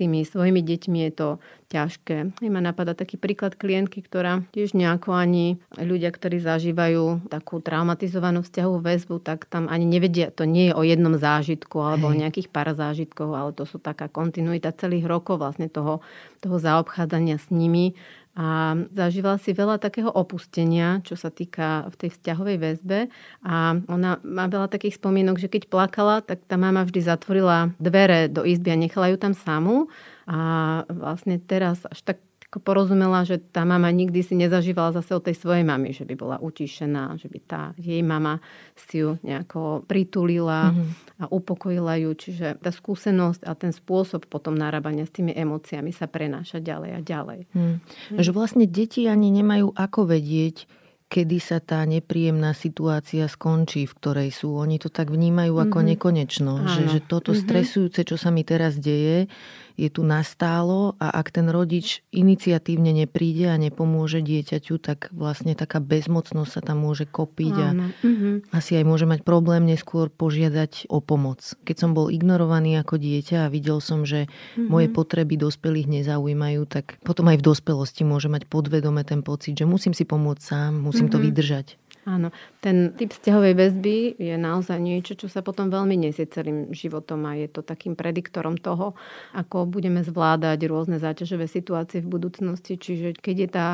[0.03, 1.29] tými svojimi deťmi je to
[1.71, 2.43] ťažké.
[2.43, 8.43] I ma napadá taký príklad klientky, ktorá tiež nejako ani ľudia, ktorí zažívajú takú traumatizovanú
[8.43, 12.13] vzťahovú väzbu, tak tam ani nevedia, to nie je o jednom zážitku alebo Hej.
[12.13, 16.03] o nejakých pár zážitkov, ale to sú taká kontinuita celých rokov vlastne toho,
[16.43, 17.95] toho zaobchádzania s nimi
[18.33, 22.99] a zažívala si veľa takého opustenia, čo sa týka v tej vzťahovej väzbe.
[23.45, 28.33] A ona má veľa takých spomienok, že keď plakala, tak tá mama vždy zatvorila dvere
[28.33, 29.93] do izby a nechala ju tam samú.
[30.25, 30.41] A
[30.89, 32.19] vlastne teraz až tak
[32.53, 36.15] ako porozumela, že tá mama nikdy si nezažívala zase od tej svojej mamy, že by
[36.21, 38.45] bola utišená, že by tá jej mama
[38.77, 41.25] si ju nejako pritulila mm-hmm.
[41.25, 42.13] a upokojila ju.
[42.13, 47.01] Čiže tá skúsenosť a ten spôsob potom narábania s tými emóciami sa prenáša ďalej a
[47.01, 47.41] ďalej.
[47.57, 47.81] Mm.
[48.13, 48.21] Mm.
[48.21, 50.69] Že vlastne deti ani nemajú ako vedieť,
[51.09, 54.61] kedy sa tá nepríjemná situácia skončí, v ktorej sú.
[54.61, 55.93] Oni to tak vnímajú ako mm-hmm.
[55.97, 56.53] nekonečno.
[56.69, 57.45] Že, že toto mm-hmm.
[57.49, 59.29] stresujúce, čo sa mi teraz deje,
[59.77, 65.81] je tu nastálo a ak ten rodič iniciatívne nepríde a nepomôže dieťaťu, tak vlastne taká
[65.81, 68.35] bezmocnosť sa tam môže kopiť a mm-hmm.
[68.53, 71.43] asi aj môže mať problém neskôr požiadať o pomoc.
[71.65, 74.69] Keď som bol ignorovaný ako dieťa a videl som, že mm-hmm.
[74.69, 79.67] moje potreby dospelých nezaujímajú, tak potom aj v dospelosti môže mať podvedome ten pocit, že
[79.69, 81.19] musím si pomôcť sám, musím mm-hmm.
[81.19, 81.67] to vydržať.
[82.03, 87.23] Áno, ten typ vzťahovej väzby je naozaj niečo, čo sa potom veľmi nesie celým životom
[87.31, 88.99] a je to takým prediktorom toho,
[89.39, 92.75] ako budeme zvládať rôzne záťažové situácie v budúcnosti.
[92.75, 93.67] Čiže keď je tá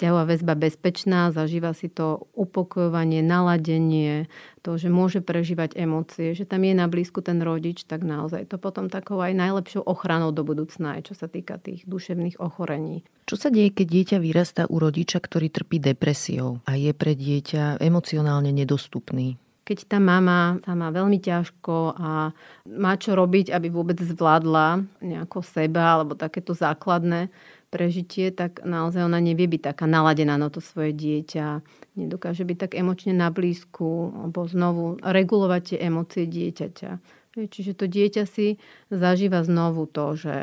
[0.00, 4.32] vzťahová väzba bezpečná, zažíva si to upokojovanie, naladenie,
[4.64, 8.56] to, že môže prežívať emócie, že tam je na blízku ten rodič, tak naozaj to
[8.56, 13.04] potom takou aj najlepšou ochranou do budúcna, aj čo sa týka tých duševných ochorení.
[13.28, 17.84] Čo sa deje, keď dieťa vyrastá u rodiča, ktorý trpí depresiou a je pre dieťa
[17.84, 19.36] emocionálne nedostupný?
[19.60, 22.34] keď tá mama sa má veľmi ťažko a
[22.74, 27.30] má čo robiť, aby vôbec zvládla nejako seba alebo takéto základné
[27.70, 31.62] prežitie, tak naozaj ona nevie byť taká naladená na to svoje dieťa,
[31.94, 36.90] nedokáže byť tak emočne na blízku, alebo znovu regulovať tie emócie dieťaťa.
[37.38, 38.58] Čiže to dieťa si
[38.90, 40.36] zažíva znovu to, že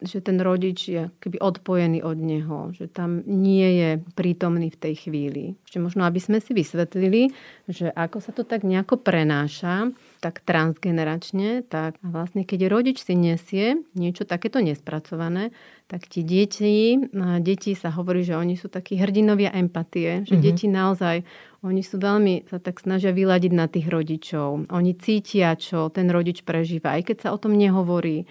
[0.00, 4.94] že ten rodič je keby odpojený od neho, že tam nie je prítomný v tej
[5.06, 5.60] chvíli.
[5.68, 7.28] Ešte možno, aby sme si vysvetlili,
[7.68, 13.80] že ako sa to tak nejako prenáša, tak transgeneračne, tak vlastne keď rodič si nesie
[13.96, 15.50] niečo takéto nespracované,
[15.88, 17.00] tak tie deti,
[17.40, 20.44] deti sa hovorí, že oni sú takí hrdinovia empatie, že mm-hmm.
[20.44, 21.16] deti naozaj,
[21.64, 24.70] oni sú veľmi, sa tak snažia vyladiť na tých rodičov.
[24.70, 28.28] Oni cítia, čo ten rodič prežíva, aj keď sa o tom nehovorí.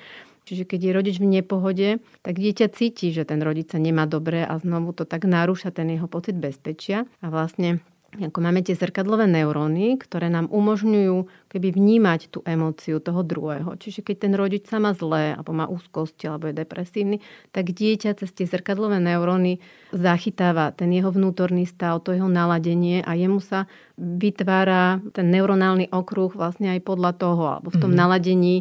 [0.49, 1.89] Čiže keď je rodič v nepohode,
[2.25, 5.93] tak dieťa cíti, že ten rodič sa nemá dobre a znovu to tak narúša ten
[5.93, 7.05] jeho pocit bezpečia.
[7.21, 7.85] A vlastne
[8.17, 13.77] ako máme tie zrkadlové neuróny, ktoré nám umožňujú keby vnímať tú emóciu toho druhého.
[13.77, 17.21] Čiže keď ten rodič sa má zlé, alebo má úzkosti, alebo je depresívny,
[17.53, 19.61] tak dieťa cez tie zrkadlové neuróny
[19.93, 26.33] zachytáva ten jeho vnútorný stav, to jeho naladenie a jemu sa vytvára ten neuronálny okruh
[26.33, 28.01] vlastne aj podľa toho, alebo v tom mm-hmm.
[28.01, 28.55] naladení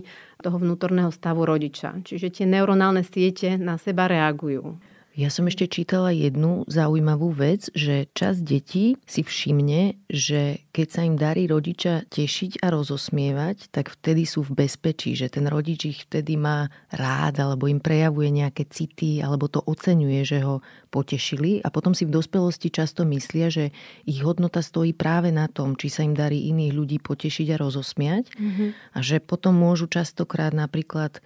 [0.44, 2.04] toho vnútorného stavu rodiča.
[2.04, 4.76] Čiže tie neuronálne siete na seba reagujú.
[5.18, 11.02] Ja som ešte čítala jednu zaujímavú vec, že čas detí si všimne, že keď sa
[11.02, 16.00] im darí rodiča tešiť a rozosmievať, tak vtedy sú v bezpečí, že ten rodič ich
[16.06, 20.62] vtedy má rád alebo im prejavuje nejaké city alebo to oceňuje, že ho
[20.94, 23.74] potešili a potom si v dospelosti často myslia, že
[24.06, 28.30] ich hodnota stojí práve na tom, či sa im darí iných ľudí potešiť a rozosmiať
[28.38, 28.94] mm-hmm.
[28.94, 31.18] a že potom môžu častokrát napríklad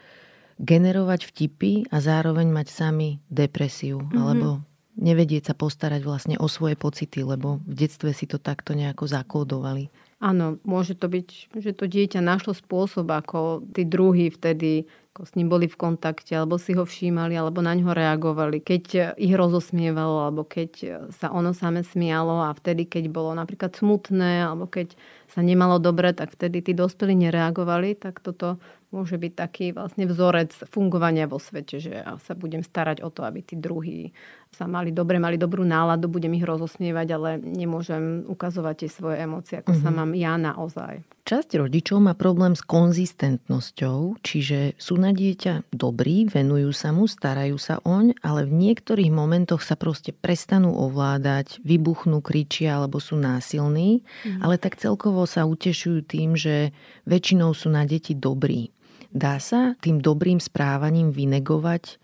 [0.63, 4.19] generovať vtipy a zároveň mať sami depresiu mm-hmm.
[4.19, 4.63] alebo
[4.95, 9.91] nevedieť sa postarať vlastne o svoje pocity, lebo v detstve si to takto nejako zakódovali.
[10.23, 15.37] Áno, môže to byť, že to dieťa našlo spôsob, ako tí druhí vtedy ako s
[15.37, 20.25] ním boli v kontakte, alebo si ho všímali, alebo na ňo reagovali, keď ich rozosmievalo,
[20.25, 24.97] alebo keď sa ono same smialo a vtedy, keď bolo napríklad smutné, alebo keď
[25.29, 28.57] sa nemalo dobre, tak vtedy tí dospelí nereagovali, tak toto
[28.93, 33.25] môže byť taký vlastne vzorec fungovania vo svete, že ja sa budem starať o to,
[33.25, 34.13] aby tí druhí
[34.53, 39.65] sa mali dobre, mali dobrú náladu, budem ich rozosmievať, ale nemôžem ukazovať tie svoje emócie,
[39.65, 39.85] ako mm-hmm.
[39.85, 39.97] sa mhm.
[39.97, 40.95] mám ja naozaj.
[41.23, 47.57] Časť rodičov má problém s konzistentnosťou, čiže sú na dieťa dobrí, venujú sa mu, starajú
[47.63, 54.03] sa oň, ale v niektorých momentoch sa proste prestanú ovládať, vybuchnú, kričia alebo sú násilní,
[54.03, 54.43] mm.
[54.43, 56.75] ale tak celkovo sa utešujú tým, že
[57.07, 58.75] väčšinou sú na deti dobrí.
[59.13, 62.01] Dá sa tým dobrým správaním vynegovať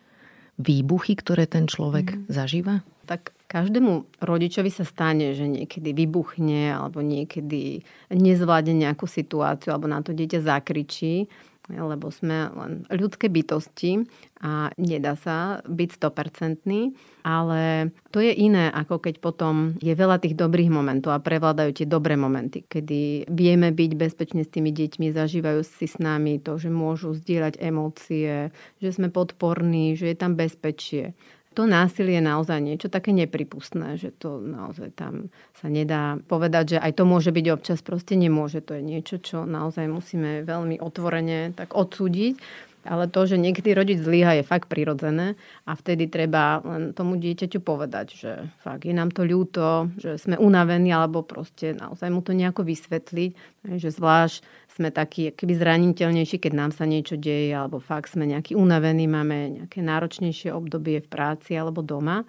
[0.60, 2.20] výbuchy, ktoré ten človek mm.
[2.28, 2.84] zažíva?
[3.08, 7.80] Tak každému rodičovi sa stane, že niekedy vybuchne alebo niekedy
[8.12, 11.24] nezvládne nejakú situáciu alebo na to dieťa zakričí
[11.70, 14.08] lebo sme len ľudské bytosti
[14.40, 20.38] a nedá sa byť 100%, ale to je iné, ako keď potom je veľa tých
[20.38, 25.60] dobrých momentov a prevládajú tie dobré momenty, kedy vieme byť bezpečne s tými deťmi, zažívajú
[25.66, 31.12] si s nami to, že môžu zdieľať emócie, že sme podporní, že je tam bezpečie
[31.56, 36.78] to násilie je naozaj niečo také nepripustné, že to naozaj tam sa nedá povedať, že
[36.78, 38.60] aj to môže byť občas, proste nemôže.
[38.62, 42.66] To je niečo, čo naozaj musíme veľmi otvorene tak odsúdiť.
[42.88, 45.36] Ale to, že niekedy rodič zlyha, je fakt prirodzené
[45.68, 48.32] a vtedy treba len tomu dieťaťu povedať, že
[48.64, 53.30] fakt je nám to ľúto, že sme unavení alebo proste naozaj mu to nejako vysvetliť,
[53.76, 54.40] že zvlášť
[54.78, 59.58] sme takí keby zraniteľnejší, keď nám sa niečo deje, alebo fakt sme nejaký unavení, máme
[59.58, 62.22] nejaké náročnejšie obdobie v práci alebo doma.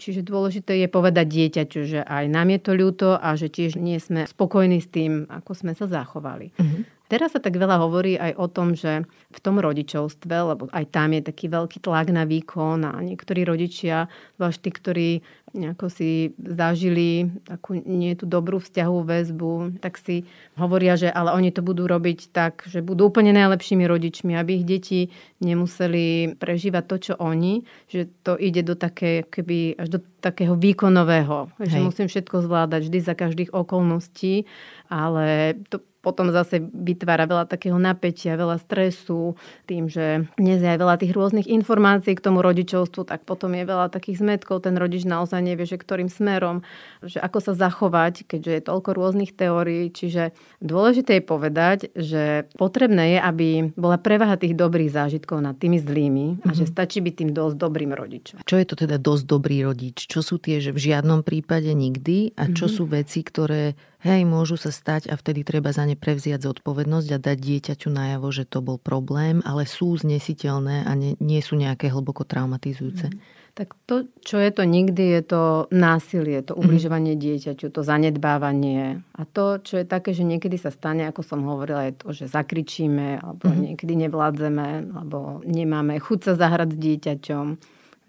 [0.00, 4.00] Čiže dôležité je povedať dieťaťu, že aj nám je to ľúto a že tiež nie
[4.00, 6.50] sme spokojní s tým, ako sme sa zachovali.
[6.56, 6.82] Mm-hmm.
[7.12, 11.12] Teraz sa tak veľa hovorí aj o tom, že v tom rodičovstve, lebo aj tam
[11.12, 14.08] je taký veľký tlak na výkon a niektorí rodičia,
[14.40, 15.10] zvlášť tí, ktorí
[15.52, 19.52] nejako si zažili takú nie tú dobrú vzťahovú väzbu,
[19.84, 20.24] tak si
[20.56, 24.64] hovoria, že ale oni to budú robiť tak, že budú úplne najlepšími rodičmi, aby ich
[24.64, 25.00] deti
[25.44, 31.52] nemuseli prežívať to, čo oni, že to ide do také, keby až do takého výkonového,
[31.60, 31.76] Hej.
[31.76, 34.48] že musím všetko zvládať vždy za každých okolností,
[34.88, 39.38] ale to potom zase vytvára veľa takého napätia, veľa stresu
[39.70, 43.62] tým, že dnes je aj veľa tých rôznych informácií k tomu rodičovstvu, tak potom je
[43.62, 44.66] veľa takých zmetkov.
[44.66, 46.66] Ten rodič naozaj nevie, že ktorým smerom,
[47.06, 49.94] že ako sa zachovať, keďže je toľko rôznych teórií.
[49.94, 55.78] Čiže dôležité je povedať, že potrebné je, aby bola prevaha tých dobrých zážitkov nad tými
[55.78, 56.48] zlými mm-hmm.
[56.48, 56.70] a že mhm.
[56.74, 58.36] stačí byť tým dosť dobrým rodičom.
[58.42, 60.10] Čo je to teda dosť dobrý rodič?
[60.10, 62.74] Čo sú tie, že v žiadnom prípade nikdy a čo mm-hmm.
[62.74, 67.22] sú veci, ktoré hej, môžu sa stať a vtedy treba za ne prevziať zodpovednosť a
[67.22, 71.88] dať dieťaťu najavo, že to bol problém, ale sú znesiteľné a nie, nie sú nejaké
[71.88, 73.10] hlboko traumatizujúce.
[73.10, 73.40] Mm.
[73.52, 76.60] Tak to, čo je to nikdy, je to násilie, to mhm.
[76.64, 79.04] ubližovanie dieťaťu, to zanedbávanie.
[79.12, 82.32] A to, čo je také, že niekedy sa stane, ako som hovorila, je to, že
[82.32, 83.64] zakričíme, alebo mm-hmm.
[83.68, 87.46] niekedy nevládzeme, alebo nemáme chuť sa zahrať s dieťaťom.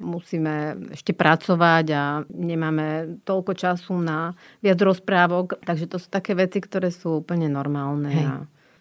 [0.02, 5.62] Musíme ešte pracovať a nemáme toľko času na viac rozprávok.
[5.62, 8.10] Takže to sú také veci, ktoré sú úplne normálne.
[8.10, 8.26] Hej.
[8.26, 8.34] A...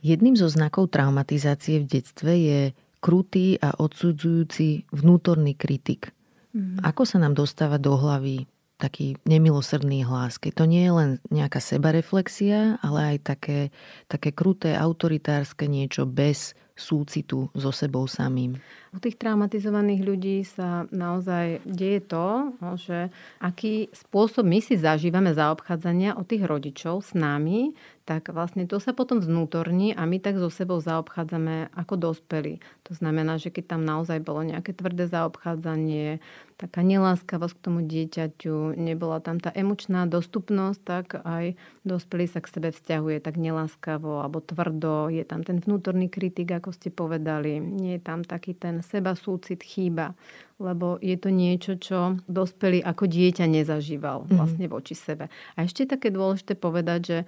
[0.02, 2.60] Jedným zo znakov traumatizácie v detstve je
[3.02, 6.14] krutý a odsudzujúci vnútorný kritik.
[6.54, 6.82] Mm.
[6.86, 8.46] Ako sa nám dostáva do hlavy
[8.82, 13.58] taký nemilosrdný hlas, keď to nie je len nejaká sebareflexia, ale aj také,
[14.10, 18.56] také kruté, autoritárske niečo bez súcitu so sebou samým.
[18.92, 23.08] U tých traumatizovaných ľudí sa naozaj deje to, že
[23.40, 27.72] aký spôsob my si zažívame zaobchádzania od tých rodičov s nami,
[28.04, 32.58] tak vlastne to sa potom vnútorní a my tak so sebou zaobchádzame ako dospelí.
[32.90, 36.18] To znamená, že keď tam naozaj bolo nejaké tvrdé zaobchádzanie,
[36.58, 42.50] taká neláskavosť k tomu dieťaťu, nebola tam tá emočná dostupnosť, tak aj dospelý sa k
[42.50, 45.10] sebe vzťahuje tak neláskavo alebo tvrdo.
[45.10, 47.58] Je tam ten vnútorný kritik, ako ste povedali.
[47.58, 50.14] Nie je tam taký ten seba súcit chýba,
[50.62, 54.30] lebo je to niečo, čo dospelý ako dieťa nezažíval mhm.
[54.38, 55.26] vlastne voči sebe.
[55.58, 57.18] A ešte také dôležité povedať, že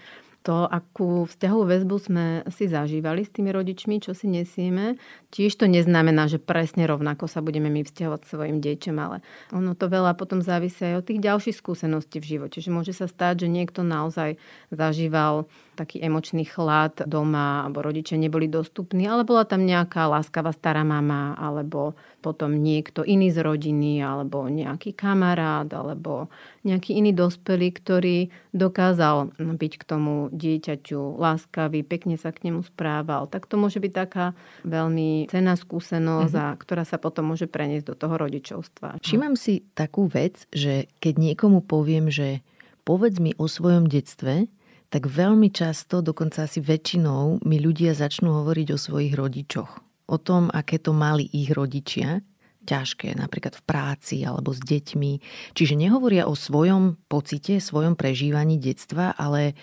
[0.44, 5.00] to, akú vzťahovú väzbu sme si zažívali s tými rodičmi, čo si nesieme,
[5.32, 9.24] tiež to neznamená, že presne rovnako sa budeme my vzťahovať svojim deťom, ale
[9.56, 12.60] ono to veľa potom závisí aj od tých ďalších skúseností v živote.
[12.60, 14.36] Že môže sa stať, že niekto naozaj
[14.68, 20.86] zažíval taký emočný chlad doma, alebo rodičia neboli dostupní, ale bola tam nejaká láskavá stará
[20.86, 26.32] mama, alebo potom niekto iný z rodiny, alebo nejaký kamarát, alebo
[26.64, 28.18] nejaký iný dospelý, ktorý
[28.56, 33.28] dokázal byť k tomu dieťaťu láskavý, pekne sa k nemu správal.
[33.28, 34.32] Tak to môže byť taká
[34.64, 36.52] veľmi cená skúsenosť, mm-hmm.
[36.54, 39.04] a ktorá sa potom môže preniesť do toho rodičovstva.
[39.04, 42.40] Všímam si takú vec, že keď niekomu poviem, že
[42.88, 44.48] povedz mi o svojom detstve,
[44.94, 49.82] tak veľmi často, dokonca asi väčšinou, mi ľudia začnú hovoriť o svojich rodičoch.
[50.06, 52.22] O tom, aké to mali ich rodičia,
[52.62, 55.12] ťažké, napríklad v práci alebo s deťmi.
[55.58, 59.58] Čiže nehovoria o svojom pocite, svojom prežívaní detstva, ale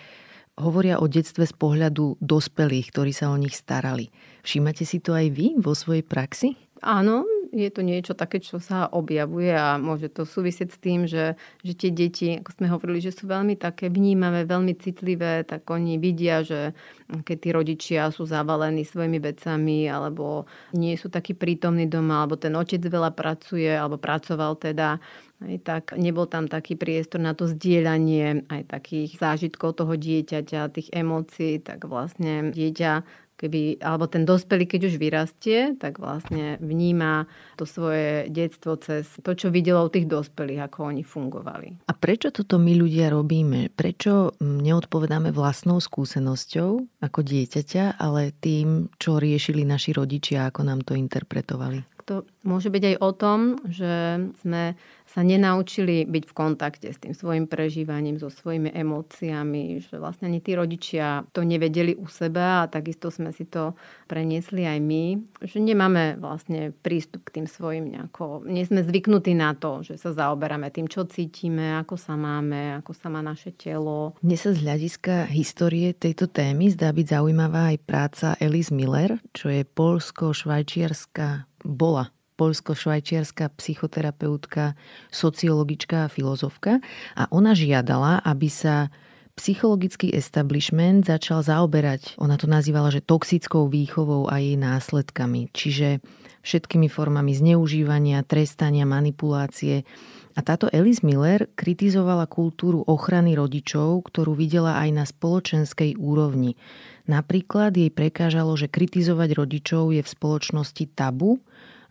[0.60, 4.12] hovoria o detstve z pohľadu dospelých, ktorí sa o nich starali.
[4.44, 6.60] Všímate si to aj vy vo svojej praxi?
[6.84, 11.36] Áno, je to niečo také, čo sa objavuje a môže to súvisieť s tým, že,
[11.60, 16.00] že tie deti, ako sme hovorili, že sú veľmi také vnímavé, veľmi citlivé, tak oni
[16.00, 16.72] vidia, že
[17.12, 22.56] keď tí rodičia sú zavalení svojimi vecami alebo nie sú takí prítomní doma, alebo ten
[22.56, 24.96] otec veľa pracuje, alebo pracoval teda,
[25.44, 30.88] aj tak nebol tam taký priestor na to zdieľanie aj takých zážitkov toho dieťaťa, tých
[30.88, 37.26] emócií, tak vlastne dieťa keby, alebo ten dospelý, keď už vyrastie, tak vlastne vníma
[37.58, 41.90] to svoje detstvo cez to, čo videlo u tých dospelých, ako oni fungovali.
[41.90, 43.74] A prečo toto my ľudia robíme?
[43.74, 50.94] Prečo neodpovedáme vlastnou skúsenosťou ako dieťaťa, ale tým, čo riešili naši rodičia, ako nám to
[50.94, 51.91] interpretovali?
[52.06, 53.38] To môže byť aj o tom,
[53.70, 54.74] že sme
[55.12, 60.40] sa nenaučili byť v kontakte s tým svojim prežívaním, so svojimi emóciami, že vlastne ani
[60.40, 63.76] tí rodičia to nevedeli u seba a takisto sme si to
[64.08, 65.04] preniesli aj my,
[65.44, 70.16] že nemáme vlastne prístup k tým svojim nejako, nie sme zvyknutí na to, že sa
[70.16, 74.16] zaoberáme tým, čo cítime, ako sa máme, ako sa má naše telo.
[74.24, 79.52] Mne sa z hľadiska histórie tejto témy zdá byť zaujímavá aj práca Alice Miller, čo
[79.52, 84.74] je polsko-švajčiarska bola poľsko-švajčiarska psychoterapeutka,
[85.14, 86.82] sociologička a filozofka
[87.14, 88.90] a ona žiadala, aby sa
[89.32, 96.04] psychologický establishment začal zaoberať, ona to nazývala, že toxickou výchovou a jej následkami, čiže
[96.42, 99.86] všetkými formami zneužívania, trestania, manipulácie.
[100.32, 106.56] A táto Alice Miller kritizovala kultúru ochrany rodičov, ktorú videla aj na spoločenskej úrovni.
[107.04, 111.40] Napríklad jej prekážalo, že kritizovať rodičov je v spoločnosti tabu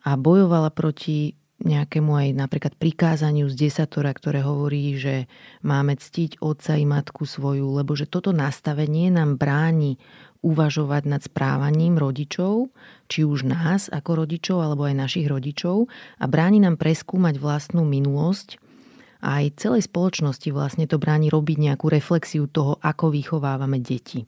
[0.02, 5.30] a bojovala proti nejakému aj napríklad prikázaniu z desatora, ktoré hovorí, že
[5.62, 10.02] máme ctiť otca i matku svoju, lebo že toto nastavenie nám bráni
[10.42, 12.74] uvažovať nad správaním rodičov,
[13.06, 15.86] či už nás ako rodičov, alebo aj našich rodičov
[16.18, 18.58] a bráni nám preskúmať vlastnú minulosť
[19.22, 24.26] a aj celej spoločnosti vlastne to bráni robiť nejakú reflexiu toho, ako vychovávame deti.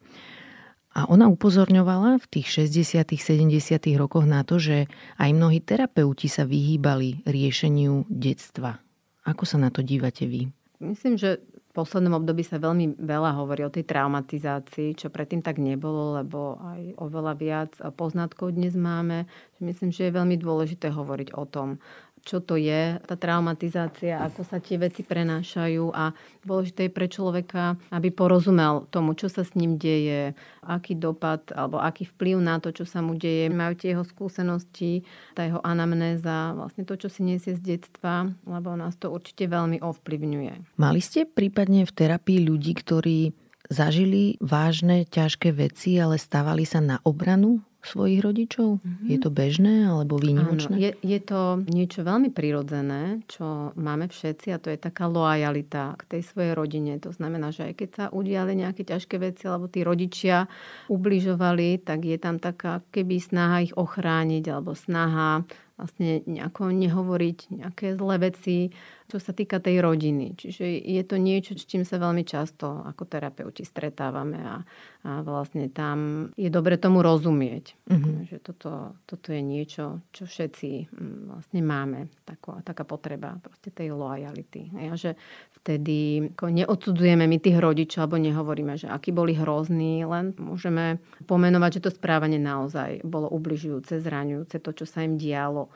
[0.94, 3.18] A ona upozorňovala v tých 60.
[3.18, 3.50] 70.
[3.98, 4.86] rokoch na to, že
[5.18, 8.78] aj mnohí terapeuti sa vyhýbali riešeniu detstva.
[9.26, 10.54] Ako sa na to dívate vy?
[10.78, 11.42] Myslím, že
[11.74, 16.62] v poslednom období sa veľmi veľa hovorí o tej traumatizácii, čo predtým tak nebolo, lebo
[16.62, 19.26] aj oveľa viac poznatkov dnes máme.
[19.58, 21.82] Myslím, že je veľmi dôležité hovoriť o tom,
[22.24, 26.16] čo to je, tá traumatizácia, ako sa tie veci prenášajú a
[26.48, 30.32] dôležité je pre človeka, aby porozumel tomu, čo sa s ním deje,
[30.64, 33.52] aký dopad alebo aký vplyv na to, čo sa mu deje.
[33.52, 35.04] Majú tie jeho skúsenosti,
[35.36, 39.84] tá jeho anamnéza, vlastne to, čo si nesie z detstva, lebo nás to určite veľmi
[39.84, 40.80] ovplyvňuje.
[40.80, 43.36] Mali ste prípadne v terapii ľudí, ktorí
[43.68, 48.80] zažili vážne, ťažké veci, ale stávali sa na obranu svojich rodičov?
[48.80, 49.08] Mm-hmm.
[49.12, 50.74] Je to bežné alebo výnimočné?
[50.74, 56.00] Áno, je, je to niečo veľmi prirodzené, čo máme všetci a to je taká lojalita
[56.00, 56.96] k tej svojej rodine.
[57.04, 60.48] To znamená, že aj keď sa udiali nejaké ťažké veci alebo tí rodičia
[60.88, 67.98] ubližovali, tak je tam taká keby snaha ich ochrániť alebo snaha vlastne nejako nehovoriť nejaké
[67.98, 68.70] zlé veci,
[69.08, 70.36] čo sa týka tej rodiny.
[70.40, 74.58] Čiže je to niečo, s čím sa veľmi často ako terapeuti stretávame a,
[75.04, 77.76] a vlastne tam je dobre tomu rozumieť.
[77.90, 78.16] Mm-hmm.
[78.32, 78.72] Že toto,
[79.04, 82.00] toto je niečo, čo všetci mm, vlastne máme.
[82.24, 84.72] Taká, taká potreba proste tej lojality.
[84.92, 85.20] A že
[85.64, 91.84] vtedy neodsudzujeme my tých rodičov, alebo nehovoríme, že akí boli hrozní, len môžeme pomenovať, že
[91.88, 95.72] to správanie naozaj bolo ubližujúce, zraňujúce, to, čo sa im dialo.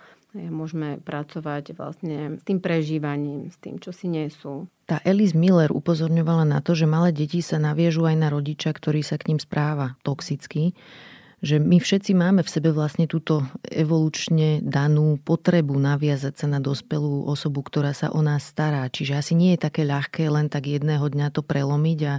[0.45, 4.69] Môžeme pracovať vlastne s tým prežívaním, s tým, čo si nesú.
[4.85, 9.01] Tá Alice Miller upozorňovala na to, že malé deti sa naviažú aj na rodiča, ktorý
[9.01, 10.77] sa k ním správa toxicky
[11.37, 17.29] že my všetci máme v sebe vlastne túto evolučne danú potrebu naviazať sa na dospelú
[17.29, 18.89] osobu, ktorá sa o nás stará.
[18.89, 22.13] Čiže asi nie je také ľahké len tak jedného dňa to prelomiť a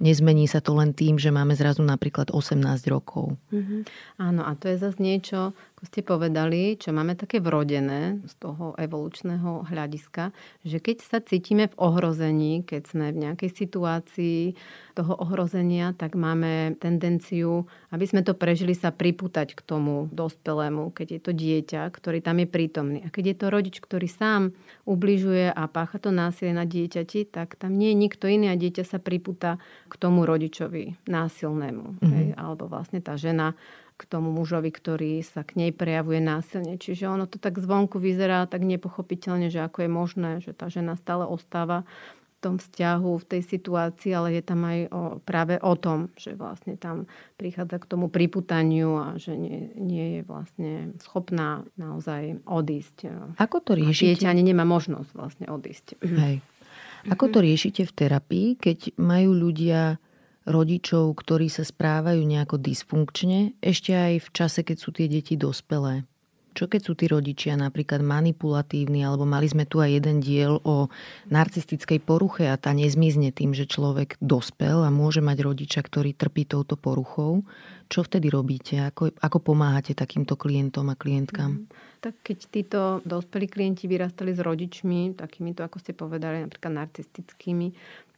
[0.00, 2.56] nezmení sa to len tým, že máme zrazu napríklad 18
[2.88, 3.36] rokov.
[3.52, 3.80] Mm-hmm.
[4.16, 5.52] Áno, a to je zase niečo,
[5.84, 10.32] ako ste povedali, čo máme také vrodené z toho evolučného hľadiska,
[10.64, 14.56] že keď sa cítime v ohrození, keď sme v nejakej situácii
[14.96, 21.06] toho ohrozenia, tak máme tendenciu, aby sme to prežili, sa pripútať k tomu dospelému, keď
[21.12, 22.98] je to dieťa, ktorý tam je prítomný.
[23.04, 24.56] A keď je to rodič, ktorý sám
[24.88, 28.88] ubližuje a pácha to násilie na dieťati, tak tam nie je nikto iný a dieťa
[28.88, 29.60] sa pripúta
[29.92, 32.00] k tomu rodičovi násilnému.
[32.00, 32.08] Mm-hmm.
[32.08, 32.26] Hej?
[32.40, 33.52] Alebo vlastne tá žena
[33.94, 36.74] k tomu mužovi, ktorý sa k nej prejavuje násilne.
[36.74, 40.98] Čiže ono to tak zvonku vyzerá tak nepochopiteľne, že ako je možné, že tá žena
[40.98, 45.72] stále ostáva v tom vzťahu, v tej situácii, ale je tam aj o, práve o
[45.78, 47.08] tom, že vlastne tam
[47.40, 53.08] prichádza k tomu priputaniu a že nie, nie je vlastne schopná naozaj odísť.
[53.40, 54.20] Ako to riešite?
[54.20, 55.96] Dieťa ani nemá možnosť vlastne odísť.
[56.04, 56.44] Hej.
[57.08, 60.00] Ako to riešite v terapii, keď majú ľudia
[60.44, 66.04] rodičov, ktorí sa správajú nejako dysfunkčne, ešte aj v čase, keď sú tie deti dospelé.
[66.54, 70.86] Čo keď sú tí rodičia napríklad manipulatívni, alebo mali sme tu aj jeden diel o
[71.26, 76.46] narcistickej poruche a tá nezmizne tým, že človek dospel a môže mať rodiča, ktorý trpí
[76.46, 77.42] touto poruchou.
[77.90, 78.86] Čo vtedy robíte?
[78.86, 81.58] Ako, ako pomáhate takýmto klientom a klientkám?
[81.58, 81.66] Mm,
[81.98, 87.74] tak keď títo dospelí klienti vyrastali s rodičmi, takýmito, ako ste povedali, napríklad narcistickými,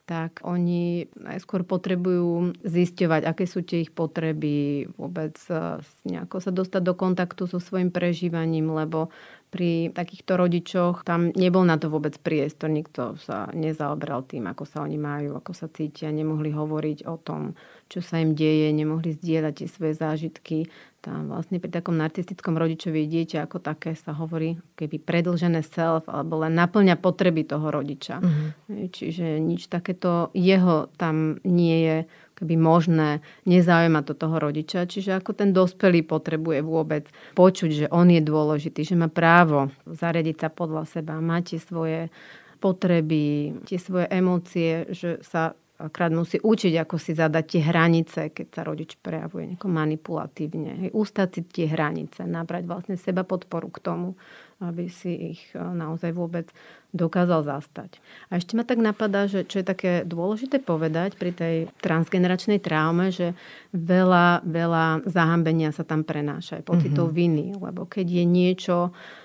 [0.07, 6.81] tak oni najskôr potrebujú zisťovať, aké sú tie ich potreby, vôbec e, nejako sa dostať
[6.81, 9.11] do kontaktu so svojim prežívaním, lebo
[9.47, 14.83] pri takýchto rodičoch tam nebol na to vôbec priestor, nikto sa nezaoberal tým, ako sa
[14.83, 17.55] oni majú, ako sa cítia, nemohli hovoriť o tom,
[17.87, 20.57] čo sa im deje, nemohli zdieľať tie svoje zážitky.
[20.99, 26.43] Tam vlastne pri takom narcistickom rodičovi dieťa ako také sa hovorí keby predlžené self alebo
[26.43, 28.19] len naplňa potreby toho rodiča.
[28.19, 28.91] Mm-hmm.
[28.91, 31.97] Čiže nič takéto jeho tam nie je
[32.37, 34.85] keby možné, nezaujíma to toho rodiča.
[34.85, 40.45] Čiže ako ten dospelý potrebuje vôbec počuť, že on je dôležitý, že má právo zariadiť
[40.45, 42.13] sa podľa seba, máte svoje
[42.61, 45.57] potreby, tie svoje emócie, že sa
[45.93, 50.89] krát musí učiť, ako si zadať tie hranice, keď sa rodič prejavuje manipulatívne.
[50.89, 50.89] Hej,
[51.37, 54.17] si tie hranice, nabrať vlastne seba podporu k tomu,
[54.57, 56.49] aby si ich e, naozaj vôbec
[56.95, 58.01] dokázal zastať.
[58.31, 63.13] A ešte ma tak napadá, že čo je také dôležité povedať pri tej transgeneračnej traume,
[63.13, 63.37] že
[63.75, 67.21] veľa, veľa zahambenia sa tam prenáša, aj pocitov mm-hmm.
[67.21, 68.77] viny, lebo keď je niečo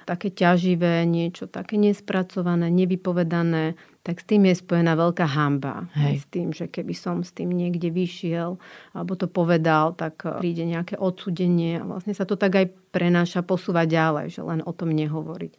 [0.05, 5.87] také ťaživé, niečo také nespracované, nevypovedané, tak s tým je spojená veľká hamba.
[5.95, 6.15] Hej.
[6.23, 8.59] S tým, že keby som s tým niekde vyšiel
[8.99, 13.89] alebo to povedal, tak príde nejaké odsudenie a vlastne sa to tak aj prenáša, posúva
[13.89, 15.53] ďalej, že len o tom nehovoriť.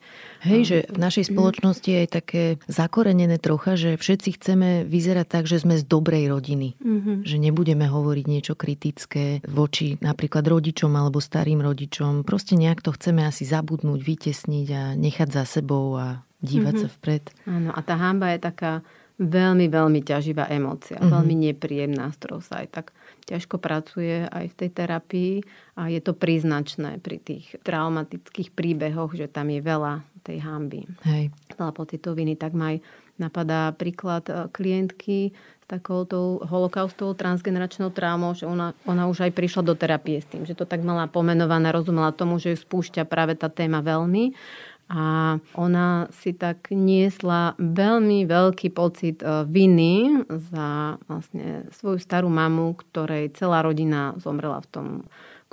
[0.46, 5.44] Hej, že v našej spoločnosti je aj také zakorenené trocha, že všetci chceme vyzerať tak,
[5.50, 6.78] že sme z dobrej rodiny.
[6.78, 7.18] Mm-hmm.
[7.26, 12.22] Že nebudeme hovoriť niečo kritické voči napríklad rodičom alebo starým rodičom.
[12.22, 16.92] Proste nejak to chceme asi zabudnúť, vytesniť a nechať za sebou a dívať mm-hmm.
[16.92, 17.24] sa vpred.
[17.48, 18.84] Áno, a tá hamba je taká
[19.18, 21.14] veľmi, veľmi ťaživá emócia, mm-hmm.
[21.14, 22.88] veľmi nepríjemná, s ktorou sa aj tak
[23.24, 25.34] ťažko pracuje aj v tej terapii
[25.80, 30.88] a je to príznačné pri tých traumatických príbehoch, že tam je veľa tej hamby.
[31.04, 31.36] Hej.
[31.60, 32.40] Veľa pocitov viny.
[32.40, 32.78] Tak ma aj
[33.20, 39.62] napadá príklad e, klientky s takouto holokaustovou transgeneračnou traumou, že ona, ona už aj prišla
[39.64, 43.36] do terapie s tým, že to tak mala pomenované, rozumela tomu, že ju spúšťa práve
[43.36, 44.34] tá téma veľmi
[44.92, 52.76] a ona si tak niesla veľmi veľký pocit e, viny za vlastne svoju starú mamu,
[52.76, 54.88] ktorej celá rodina zomrela v tom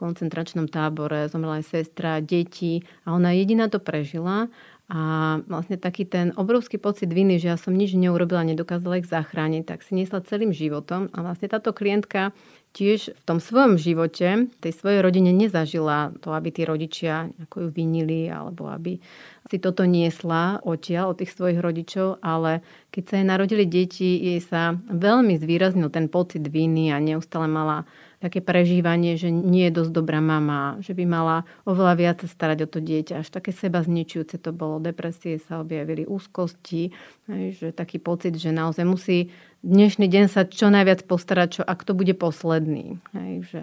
[0.01, 4.49] koncentračnom tábore, zomrela aj sestra, deti a ona jediná to prežila
[4.91, 9.62] a vlastne taký ten obrovský pocit viny, že ja som nič neurobila, nedokázala ich zachrániť,
[9.62, 11.07] tak si niesla celým životom.
[11.14, 12.34] A vlastne táto klientka
[12.74, 18.26] tiež v tom svojom živote, tej svojej rodine nezažila to, aby tí rodičia ju vinili,
[18.26, 18.99] alebo aby
[19.47, 22.59] si toto niesla odtiaľ od tých svojich rodičov, ale
[22.91, 27.86] keď sa jej narodili deti, jej sa veľmi zvýraznil ten pocit viny a neustále mala
[28.21, 32.68] také prežívanie, že nie je dosť dobrá mama, že by mala oveľa viac starať o
[32.68, 33.25] to dieťa.
[33.25, 34.77] Až také seba zničujúce to bolo.
[34.77, 36.93] Depresie sa objavili, úzkosti,
[37.27, 39.33] že taký pocit, že naozaj musí
[39.64, 43.01] dnešný deň sa čo najviac postarať, čo, ak to bude posledný.
[43.16, 43.61] Hej, že,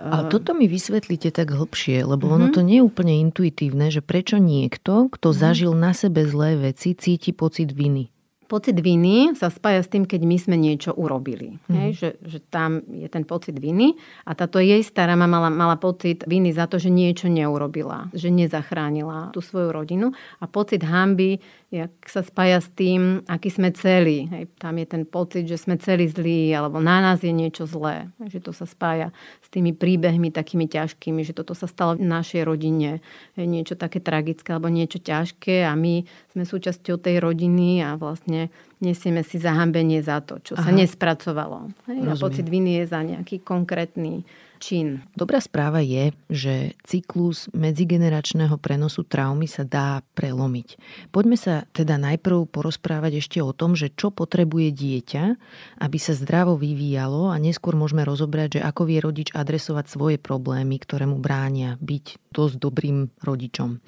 [0.00, 2.36] a eh, toto mi vysvetlíte tak hlbšie, lebo mm-hmm.
[2.40, 2.54] ono mhm.
[2.56, 5.44] to nie je úplne intuitívne, že prečo niekto, kto mm-hmm.
[5.44, 8.08] zažil na sebe zlé veci, cíti pocit viny
[8.50, 11.62] pocit viny sa spája s tým, keď my sme niečo urobili.
[11.70, 11.74] Mm.
[11.78, 13.94] Hej, že, že tam je ten pocit viny
[14.26, 18.34] a táto jej stará mama mala, mala pocit viny za to, že niečo neurobila, že
[18.34, 20.10] nezachránila tú svoju rodinu
[20.42, 21.38] a pocit hamby
[21.70, 24.26] jak sa spája s tým, aký sme celí.
[24.26, 28.10] Hej, tam je ten pocit, že sme celí zlí, alebo na nás je niečo zlé.
[28.18, 32.42] Že to sa spája s tými príbehmi takými ťažkými, že toto sa stalo v našej
[32.42, 32.98] rodine.
[33.38, 38.54] Hej, niečo také tragické alebo niečo ťažké a my sme súčasťou tej rodiny a vlastne
[38.78, 40.66] nesieme si zahambenie za to, čo Aha.
[40.66, 41.74] sa nespracovalo.
[41.90, 44.22] Hej, a pocit viny je za nejaký konkrétny
[44.60, 45.00] čin.
[45.16, 50.76] Dobrá správa je, že cyklus medzigeneračného prenosu traumy sa dá prelomiť.
[51.10, 55.24] Poďme sa teda najprv porozprávať ešte o tom, že čo potrebuje dieťa,
[55.80, 60.76] aby sa zdravo vyvíjalo a neskôr môžeme rozobrať, že ako vie rodič adresovať svoje problémy,
[60.76, 63.80] ktoré mu bránia byť dosť dobrým rodičom.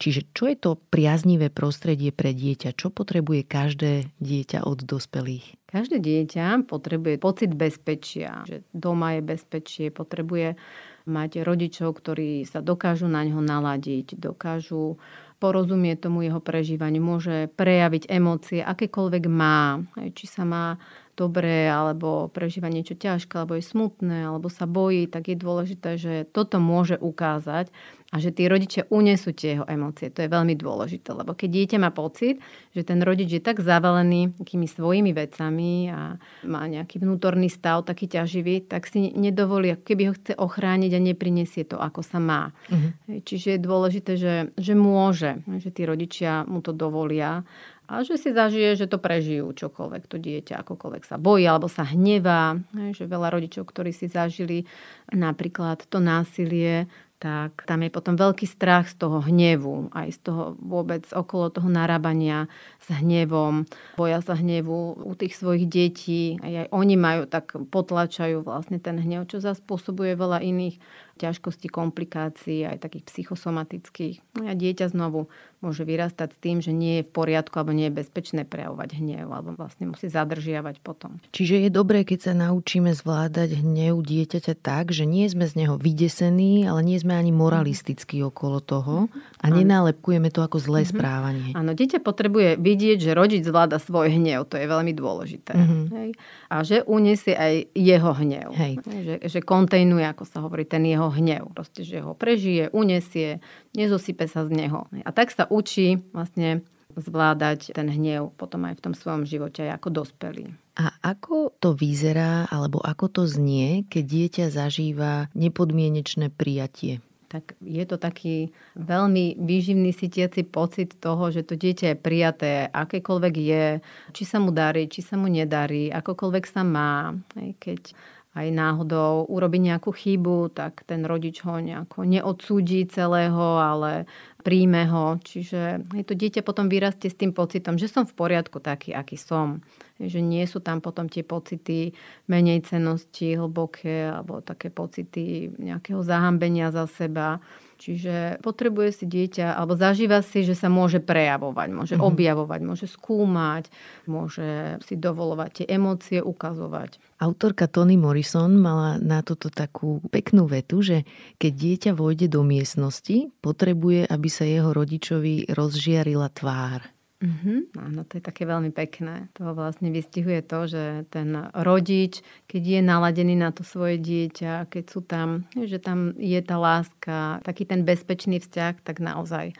[0.00, 2.72] Čiže čo je to priaznivé prostredie pre dieťa?
[2.72, 5.60] Čo potrebuje každé dieťa od dospelých?
[5.68, 10.56] Každé dieťa potrebuje pocit bezpečia, že doma je bezpečie, potrebuje
[11.04, 14.96] mať rodičov, ktorí sa dokážu na ňo naladiť, dokážu
[15.36, 19.80] porozumieť tomu jeho prežívaniu, môže prejaviť emócie, akékoľvek má.
[19.96, 20.76] Či sa má
[21.20, 26.24] dobré, alebo prežíva niečo ťažké, alebo je smutné, alebo sa bojí, tak je dôležité, že
[26.32, 27.68] toto môže ukázať
[28.10, 30.10] a že tí rodičia unesú tie jeho emócie.
[30.10, 32.42] To je veľmi dôležité, lebo keď dieťa má pocit,
[32.74, 38.10] že ten rodič je tak zavalený takými svojimi vecami a má nejaký vnútorný stav taký
[38.10, 42.50] ťaživý, tak si nedovolí, ako keby ho chce ochrániť a neprinesie to, ako sa má.
[42.66, 43.22] Uh-huh.
[43.22, 47.46] Čiže je dôležité, že, že môže, že tí rodičia mu to dovolia
[47.90, 51.82] a že si zažije, že to prežijú čokoľvek to dieťa, akokoľvek sa bojí alebo sa
[51.82, 52.62] hnevá.
[52.70, 54.70] Že veľa rodičov, ktorí si zažili
[55.10, 56.86] napríklad to násilie,
[57.20, 61.68] tak tam je potom veľký strach z toho hnevu, aj z toho vôbec okolo toho
[61.68, 62.48] narábania
[62.80, 63.68] s hnevom.
[64.00, 68.96] Boja sa hnevu u tých svojich detí, aj, aj oni majú, tak potlačajú vlastne ten
[68.96, 70.80] hnev, čo zase spôsobuje veľa iných
[71.20, 74.40] ťažkostí, komplikácií, aj takých psychosomatických.
[74.40, 75.28] No a dieťa znovu
[75.60, 79.28] môže vyrastať s tým, že nie je v poriadku alebo nie je bezpečné prejavovať hnev,
[79.28, 81.20] alebo vlastne musí zadržiavať potom.
[81.36, 85.76] Čiže je dobré, keď sa naučíme zvládať hnev dieťaťa tak, že nie sme z neho
[85.76, 89.12] vydesení, ale nie sme ani moralistickí okolo toho
[89.44, 90.96] a nenálepkujeme to ako zlé mm-hmm.
[90.96, 91.50] správanie.
[91.52, 95.52] Áno, dieťa potrebuje vidieť, že rodič zvláda svoj hnev, to je veľmi dôležité.
[95.52, 95.84] Mm-hmm.
[95.92, 96.10] Hej?
[96.48, 98.48] A že uniesie aj jeho hnev.
[98.56, 98.80] Hej.
[98.80, 101.52] Že, že kontejnuje, ako sa hovorí, ten jeho hnev.
[101.52, 103.44] Proste, že ho prežije, unesie,
[103.76, 104.88] nezosype sa z neho.
[105.04, 106.62] A tak sa učí vlastne
[106.96, 110.44] zvládať ten hnev potom aj v tom svojom živote aj ako dospelý.
[110.80, 117.04] A ako to vyzerá, alebo ako to znie, keď dieťa zažíva nepodmienečné prijatie?
[117.30, 123.34] tak je to taký veľmi výživný sytiaci pocit toho, že to dieťa je prijaté, akékoľvek
[123.38, 123.64] je,
[124.10, 127.14] či sa mu darí, či sa mu nedarí, akokoľvek sa má.
[127.38, 127.94] Keď
[128.34, 135.16] aj náhodou urobi nejakú chybu, tak ten rodič ho nejako neodsúdi celého, ale príjme ho.
[135.20, 139.60] Čiže to dieťa potom vyrastie s tým pocitom, že som v poriadku taký, aký som.
[140.00, 141.92] Že nie sú tam potom tie pocity
[142.26, 147.38] menej cenosti, hlboké, alebo také pocity nejakého zahambenia za seba.
[147.80, 152.10] Čiže potrebuje si dieťa, alebo zažíva si, že sa môže prejavovať, môže mm-hmm.
[152.12, 153.72] objavovať, môže skúmať,
[154.04, 157.00] môže si dovolovať tie emócie ukazovať.
[157.24, 161.08] Autorka Tony Morrison mala na toto takú peknú vetu, že
[161.40, 166.99] keď dieťa vojde do miestnosti, potrebuje, aby sa jeho rodičovi rozžiarila tvár.
[167.20, 167.76] Mm-hmm.
[167.76, 169.28] Áno, to je také veľmi pekné.
[169.36, 174.84] To vlastne vystihuje to, že ten rodič, keď je naladený na to svoje dieťa, keď
[174.88, 179.52] sú tam, že tam je tá láska, taký ten bezpečný vzťah, tak naozaj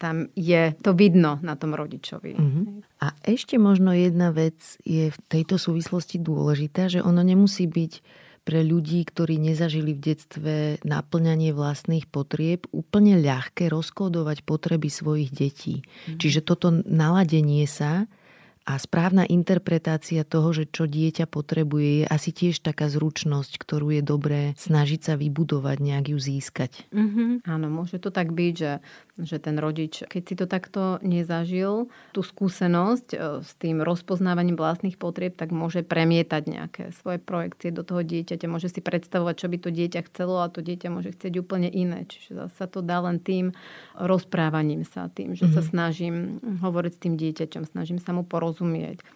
[0.00, 2.32] tam je to vidno na tom rodičovi.
[2.38, 2.66] Mm-hmm.
[3.04, 4.56] A ešte možno jedna vec
[4.86, 7.92] je v tejto súvislosti dôležitá, že ono nemusí byť
[8.42, 15.84] pre ľudí, ktorí nezažili v detstve naplňanie vlastných potrieb, úplne ľahké rozkódovať potreby svojich detí.
[16.08, 16.18] Mm.
[16.18, 18.08] Čiže toto naladenie sa
[18.70, 24.02] a správna interpretácia toho, že čo dieťa potrebuje, je asi tiež taká zručnosť, ktorú je
[24.06, 26.86] dobré snažiť sa vybudovať, nejak ju získať.
[26.94, 27.50] Mm-hmm.
[27.50, 28.72] Áno, môže to tak byť, že
[29.24, 34.96] že ten rodič, keď si to takto nezažil, tú skúsenosť e, s tým rozpoznávaním vlastných
[34.96, 38.46] potrieb, tak môže premietať nejaké svoje projekcie do toho dieťaťa.
[38.48, 42.08] Môže si predstavovať, čo by to dieťa chcelo a to dieťa môže chcieť úplne iné.
[42.08, 43.52] Čiže sa to dá len tým
[43.96, 45.56] rozprávaním sa, tým, že mm-hmm.
[45.56, 45.68] sa mhm.
[45.68, 46.14] snažím
[46.60, 48.59] hovoriť s tým dieťaťom, snažím sa mu porozumieť.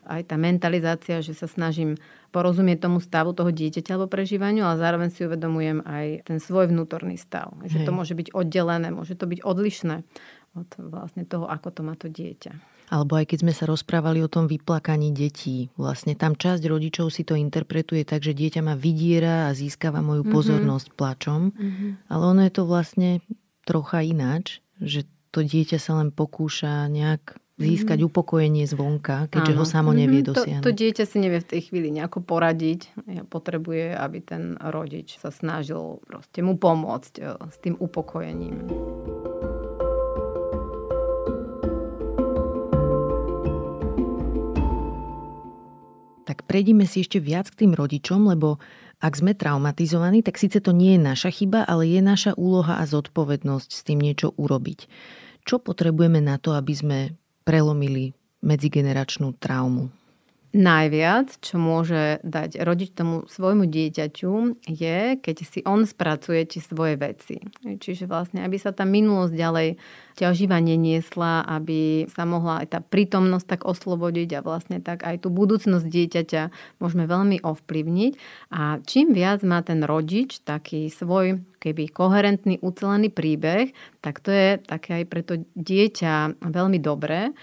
[0.09, 2.01] Aj tá mentalizácia, že sa snažím
[2.35, 7.15] porozumieť tomu stavu toho dieťaťa alebo prežívaniu, ale zároveň si uvedomujem aj ten svoj vnútorný
[7.15, 7.55] stav.
[7.63, 7.87] Že Hej.
[7.87, 10.03] to môže byť oddelené, môže to byť odlišné
[10.55, 12.55] od vlastne toho, ako to má to dieťa.
[12.93, 17.25] Alebo aj keď sme sa rozprávali o tom vyplakaní detí, vlastne tam časť rodičov si
[17.25, 20.33] to interpretuje tak, že dieťa ma vydiera a získava moju mhm.
[20.35, 21.01] pozornosť mm-hmm.
[21.01, 21.91] plačom, mm-hmm.
[22.13, 23.11] ale ono je to vlastne
[23.65, 28.07] trocha ináč, že to dieťa sa len pokúša nejak získať mm.
[28.11, 29.61] upokojenie zvonka, keďže Áno.
[29.63, 30.31] ho samo nevie mm-hmm.
[30.35, 30.65] dosiahnuť.
[30.67, 32.91] To, to dieťa si nevie v tej chvíli nejako poradiť.
[33.31, 38.67] Potrebuje, aby ten rodič sa snažil proste mu pomôcť e, s tým upokojením.
[46.27, 48.59] Tak prejdime si ešte viac k tým rodičom, lebo
[48.99, 52.85] ak sme traumatizovaní, tak síce to nie je naša chyba, ale je naša úloha a
[52.89, 54.91] zodpovednosť s tým niečo urobiť.
[55.45, 56.99] Čo potrebujeme na to, aby sme
[57.45, 59.93] prelomili medzigeneračnú traumu?
[60.55, 66.95] Najviac, čo môže dať rodič tomu svojmu dieťaťu, je, keď si on spracuje tie svoje
[66.95, 67.43] veci.
[67.67, 69.69] Čiže vlastne, aby sa tá minulosť ďalej
[70.15, 75.35] ťaživa neniesla, aby sa mohla aj tá prítomnosť tak oslobodiť a vlastne tak aj tú
[75.35, 76.43] budúcnosť dieťaťa
[76.79, 78.13] môžeme veľmi ovplyvniť.
[78.55, 83.75] A čím viac má ten rodič taký svoj keby koherentný, ucelený príbeh,
[84.05, 87.35] tak to je také aj pre to dieťa veľmi dobré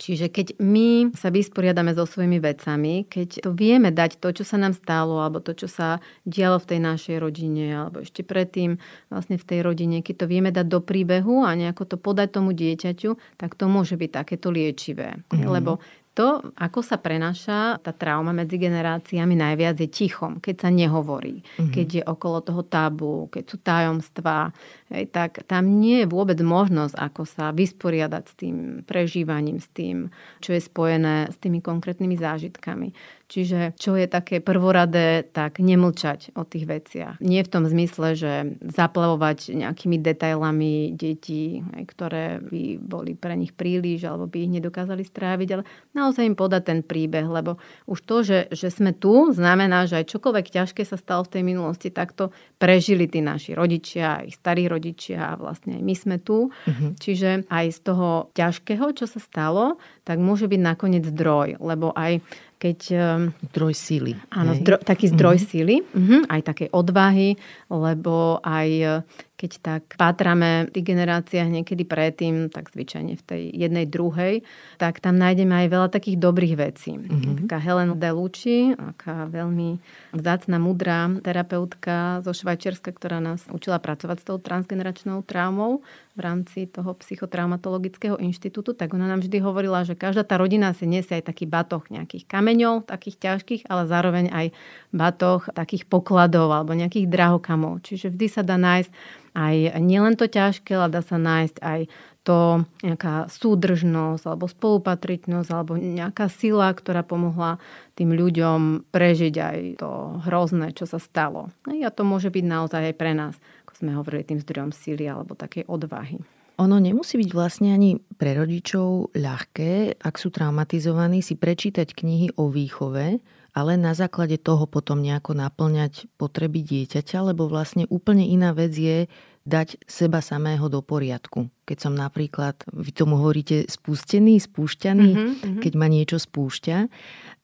[0.00, 4.56] Čiže keď my sa vysporiadame so svojimi vecami, keď to vieme dať to, čo sa
[4.56, 8.80] nám stalo, alebo to, čo sa dialo v tej našej rodine, alebo ešte predtým
[9.12, 12.56] vlastne v tej rodine, keď to vieme dať do príbehu a nejako to podať tomu
[12.56, 15.20] dieťaťu, tak to môže byť takéto liečivé.
[15.36, 15.52] Mm.
[15.52, 15.84] Lebo
[16.20, 21.72] to, ako sa prenáša tá trauma medzi generáciami, najviac je tichom, keď sa nehovorí, mm-hmm.
[21.72, 24.52] keď je okolo toho tabu, keď sú tajomstvá,
[24.92, 30.12] hej, tak tam nie je vôbec možnosť, ako sa vysporiadať s tým prežívaním, s tým,
[30.44, 32.92] čo je spojené s tými konkrétnymi zážitkami.
[33.30, 37.14] Čiže čo je také prvoradé, tak nemlčať o tých veciach.
[37.22, 44.10] Nie v tom zmysle, že zaplavovať nejakými detailami detí, ktoré by boli pre nich príliš
[44.10, 45.62] alebo by ich nedokázali stráviť, ale
[45.94, 50.10] naozaj im podať ten príbeh, lebo už to, že, že sme tu, znamená, že aj
[50.10, 54.66] čokoľvek ťažké sa stalo v tej minulosti, tak to prežili tí naši rodičia, ich starí
[54.66, 56.50] rodičia a vlastne aj my sme tu.
[56.50, 56.90] Mm-hmm.
[56.98, 62.18] Čiže aj z toho ťažkého, čo sa stalo, tak môže byť nakoniec zdroj, lebo aj
[62.60, 62.78] keď...
[62.92, 64.12] Ehm, zdroj síly.
[64.28, 65.50] Áno, zdro, taký zdroj mm-hmm.
[65.50, 67.40] síly, uh-huh, aj také odvahy,
[67.72, 69.02] lebo aj
[69.40, 74.44] keď tak pátrame v tých generáciách niekedy predtým, tak zvyčajne v tej jednej, druhej,
[74.76, 77.00] tak tam nájdeme aj veľa takých dobrých vecí.
[77.00, 77.48] Mm-hmm.
[77.48, 79.80] Taká Helen Delucci, taká veľmi
[80.12, 85.80] vzácna, mudrá terapeutka zo Švajčiarska, ktorá nás učila pracovať s tou transgeneračnou traumou
[86.20, 90.84] v rámci toho psychotraumatologického inštitútu, tak ona nám vždy hovorila, že každá tá rodina si
[90.84, 94.46] nesie aj taký batoh nejakých kameňov, takých ťažkých, ale zároveň aj
[94.92, 97.80] batoh takých pokladov alebo nejakých drahokamov.
[97.86, 98.90] Čiže vždy sa dá nájsť
[99.34, 101.80] aj nielen to ťažké, ale dá sa nájsť aj
[102.20, 107.56] to nejaká súdržnosť alebo spolupatričnosť alebo nejaká sila, ktorá pomohla
[107.96, 109.90] tým ľuďom prežiť aj to
[110.28, 111.48] hrozné, čo sa stalo.
[111.64, 115.32] A to môže byť naozaj aj pre nás, ako sme hovorili, tým zdrojom síly alebo
[115.32, 116.20] takej odvahy.
[116.60, 122.52] Ono nemusí byť vlastne ani pre rodičov ľahké, ak sú traumatizovaní, si prečítať knihy o
[122.52, 123.16] výchove,
[123.50, 129.10] ale na základe toho potom nejako naplňať potreby dieťaťa, lebo vlastne úplne iná vec je
[129.48, 131.48] dať seba samého do poriadku.
[131.64, 135.60] Keď som napríklad, vy tomu hovoríte spustený, spúšťaný, mm-hmm.
[135.64, 136.76] keď ma niečo spúšťa.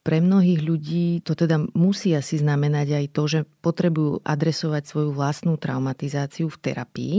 [0.04, 5.58] Pre mnohých ľudí to teda musí asi znamenať aj to, že potrebujú adresovať svoju vlastnú
[5.58, 7.16] traumatizáciu v terapii.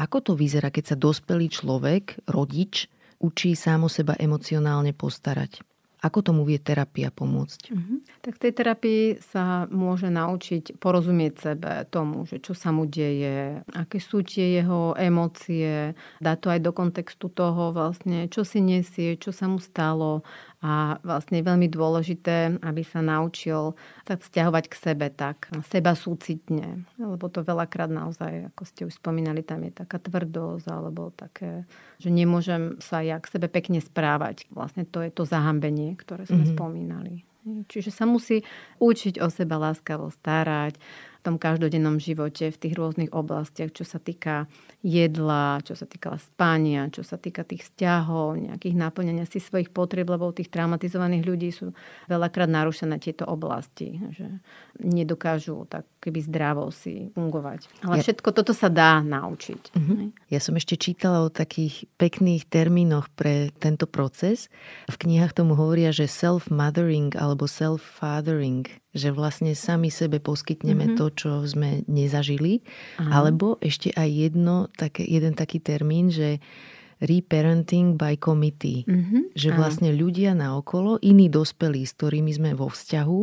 [0.00, 2.88] Ako to vyzerá, keď sa dospelý človek, rodič,
[3.20, 5.60] učí sám o seba emocionálne postarať?
[6.04, 7.72] Ako tomu vie terapia pomôcť?
[7.72, 7.98] Mm-hmm.
[8.20, 13.64] Tak v tej terapii sa môže naučiť porozumieť sebe tomu, že čo sa mu deje,
[13.72, 19.16] aké sú tie jeho emócie, dať to aj do kontextu toho vlastne, čo si nesie,
[19.16, 20.20] čo sa mu stalo
[20.64, 23.76] a vlastne je veľmi dôležité, aby sa naučil
[24.08, 26.88] sa vzťahovať k sebe tak, seba súcitne.
[26.96, 31.68] Lebo to veľakrát naozaj, ako ste už spomínali, tam je taká tvrdosť alebo také,
[32.00, 34.48] že nemôžem sa ja k sebe pekne správať.
[34.48, 36.56] Vlastne to je to zahambenie, ktoré sme mm-hmm.
[36.56, 37.14] spomínali.
[37.44, 38.40] Čiže sa musí
[38.80, 40.80] učiť o seba láskavo starať,
[41.24, 44.44] tom každodennom živote v tých rôznych oblastiach, čo sa týka
[44.84, 50.12] jedla, čo sa týka spania, čo sa týka tých vzťahov, nejakých naplňania si svojich potrieb,
[50.12, 51.72] lebo u tých traumatizovaných ľudí sú
[52.04, 54.28] veľakrát narušené tieto oblasti, že
[54.84, 57.64] nedokážu tak keby zdravo si fungovať.
[57.88, 58.04] Ale ja...
[58.04, 59.72] všetko toto sa dá naučiť.
[59.72, 60.12] Uh-huh.
[60.28, 64.52] Ja som ešte čítala o takých pekných termínoch pre tento proces.
[64.92, 70.98] V knihách tomu hovoria, že self-mothering alebo self-fathering že vlastne sami sebe poskytneme mm-hmm.
[71.02, 72.62] to, čo sme nezažili.
[73.02, 73.20] Aha.
[73.20, 76.42] Alebo ešte aj jedno, také, jeden taký termín, že
[77.02, 78.86] reparenting by committee.
[78.86, 79.34] Mm-hmm.
[79.34, 79.98] Že vlastne Aha.
[79.98, 83.20] ľudia na okolo, iní dospelí, s ktorými sme vo vzťahu,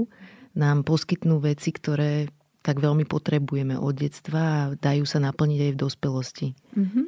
[0.60, 2.28] nám poskytnú veci, ktoré
[2.62, 6.48] tak veľmi potrebujeme od detstva a dajú sa naplniť aj v dospelosti.
[6.78, 7.06] Mm-hmm.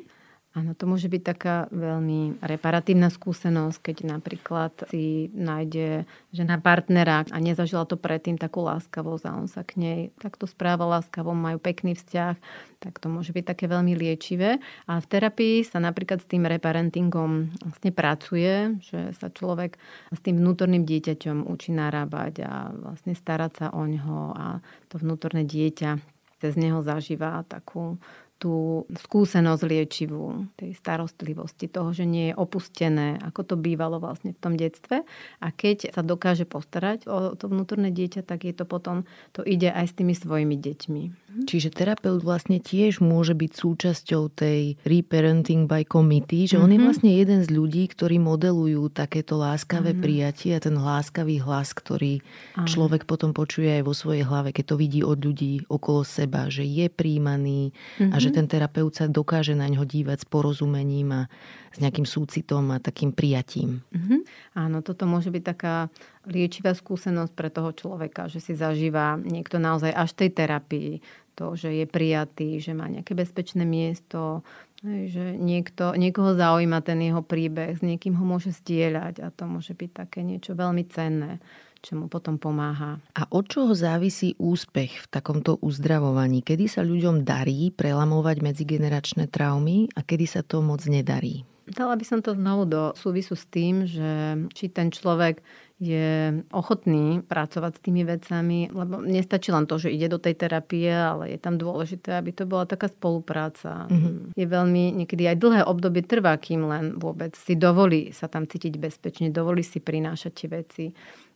[0.54, 7.38] Áno, to môže byť taká veľmi reparatívna skúsenosť, keď napríklad si nájde žena partnera a
[7.42, 11.98] nezažila to predtým takú láskavosť a on sa k nej takto správa láskavo, majú pekný
[11.98, 12.38] vzťah,
[12.86, 14.62] tak to môže byť také veľmi liečivé.
[14.86, 19.82] A v terapii sa napríklad s tým reparentingom vlastne pracuje, že sa človek
[20.14, 24.62] s tým vnútorným dieťaťom učí narábať a vlastne starať sa o ňo a
[24.94, 27.96] to vnútorné dieťa cez neho zažíva takú
[28.44, 34.40] tú skúsenosť liečivú, tej starostlivosti, toho, že nie je opustené, ako to bývalo vlastne v
[34.44, 35.08] tom detstve.
[35.40, 39.72] A keď sa dokáže postarať o to vnútorné dieťa, tak je to potom, to ide
[39.72, 41.04] aj s tými svojimi deťmi.
[41.08, 41.48] Mhm.
[41.48, 46.66] Čiže terapeut vlastne tiež môže byť súčasťou tej reparenting by committee, že mm-hmm.
[46.68, 46.86] on je mhm.
[46.92, 50.04] vlastne jeden z ľudí, ktorí modelujú takéto láskavé mm-hmm.
[50.04, 52.20] prijatie a ten láskavý hlas, ktorý
[52.60, 52.68] Aha.
[52.68, 56.68] človek potom počuje aj vo svojej hlave, keď to vidí od ľudí okolo seba, že
[56.68, 58.12] je príjmaný mm-hmm.
[58.12, 61.22] a že ten terapeut sa dokáže na ňo dívať s porozumením a
[61.70, 63.86] s nejakým súcitom a takým prijatím.
[63.94, 64.20] Mm-hmm.
[64.58, 65.88] Áno, toto môže byť taká
[66.26, 70.92] liečivá skúsenosť pre toho človeka, že si zažíva niekto naozaj až tej terapii,
[71.34, 74.46] to, že je prijatý, že má nejaké bezpečné miesto,
[74.84, 79.74] že niekto, niekoho zaujíma ten jeho príbeh, s niekým ho môže stieľať a to môže
[79.74, 81.42] byť také niečo veľmi cenné
[81.84, 83.04] čo mu potom pomáha.
[83.20, 86.40] A od čoho závisí úspech v takomto uzdravovaní?
[86.40, 91.44] Kedy sa ľuďom darí prelamovať medzigeneračné traumy a kedy sa to moc nedarí?
[91.64, 95.40] Dala by som to znovu do súvisu s tým, že či ten človek
[95.84, 100.88] je ochotný pracovať s tými vecami, lebo nestačí len to, že ide do tej terapie,
[100.88, 103.92] ale je tam dôležité, aby to bola taká spolupráca.
[103.92, 104.36] Mm-hmm.
[104.36, 108.80] Je veľmi, niekedy aj dlhé obdobie trvá, kým len vôbec si dovolí sa tam cítiť
[108.80, 110.86] bezpečne, dovolí si prinášať tie veci.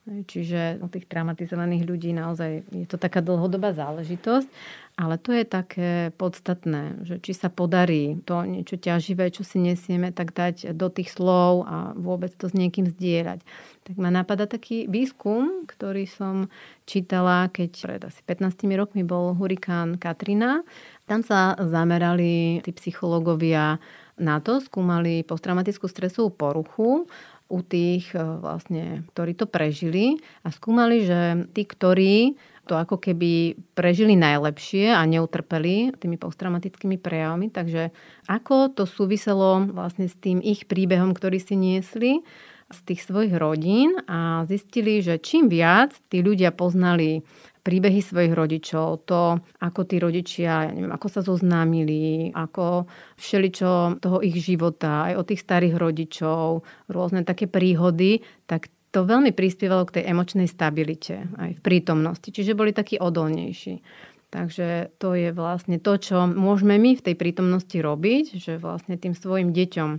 [0.08, 4.48] Čiže u tých traumatizovaných ľudí naozaj je to taká dlhodobá záležitosť,
[4.96, 10.16] ale to je také podstatné, že či sa podarí to niečo ťaživé, čo si nesieme,
[10.16, 13.44] tak dať do tých slov a vôbec to s niekým zdieľať.
[13.84, 16.48] Tak ma napadá taký výskum, ktorý som
[16.88, 20.64] čítala, keď pred asi 15 rokmi bol hurikán Katrina.
[21.04, 23.84] Tam sa zamerali tí psychológovia
[24.18, 27.06] na to, skúmali posttraumatickú stresovú poruchu
[27.48, 32.36] u tých, e, vlastne, ktorí to prežili a skúmali, že tí, ktorí
[32.68, 37.48] to ako keby prežili najlepšie a neutrpeli tými posttraumatickými prejavmi.
[37.48, 37.96] Takže
[38.28, 42.28] ako to súviselo vlastne s tým ich príbehom, ktorý si niesli
[42.68, 47.24] z tých svojich rodín a zistili, že čím viac tí ľudia poznali
[47.68, 52.88] príbehy svojich rodičov, to, ako tí rodičia, ja neviem, ako sa zoznámili, ako
[53.20, 59.36] všeličo toho ich života, aj o tých starých rodičov, rôzne také príhody, tak to veľmi
[59.36, 62.32] prispievalo k tej emočnej stabilite aj v prítomnosti.
[62.32, 63.84] Čiže boli takí odolnejší.
[64.28, 69.16] Takže to je vlastne to, čo môžeme my v tej prítomnosti robiť, že vlastne tým
[69.16, 69.90] svojim deťom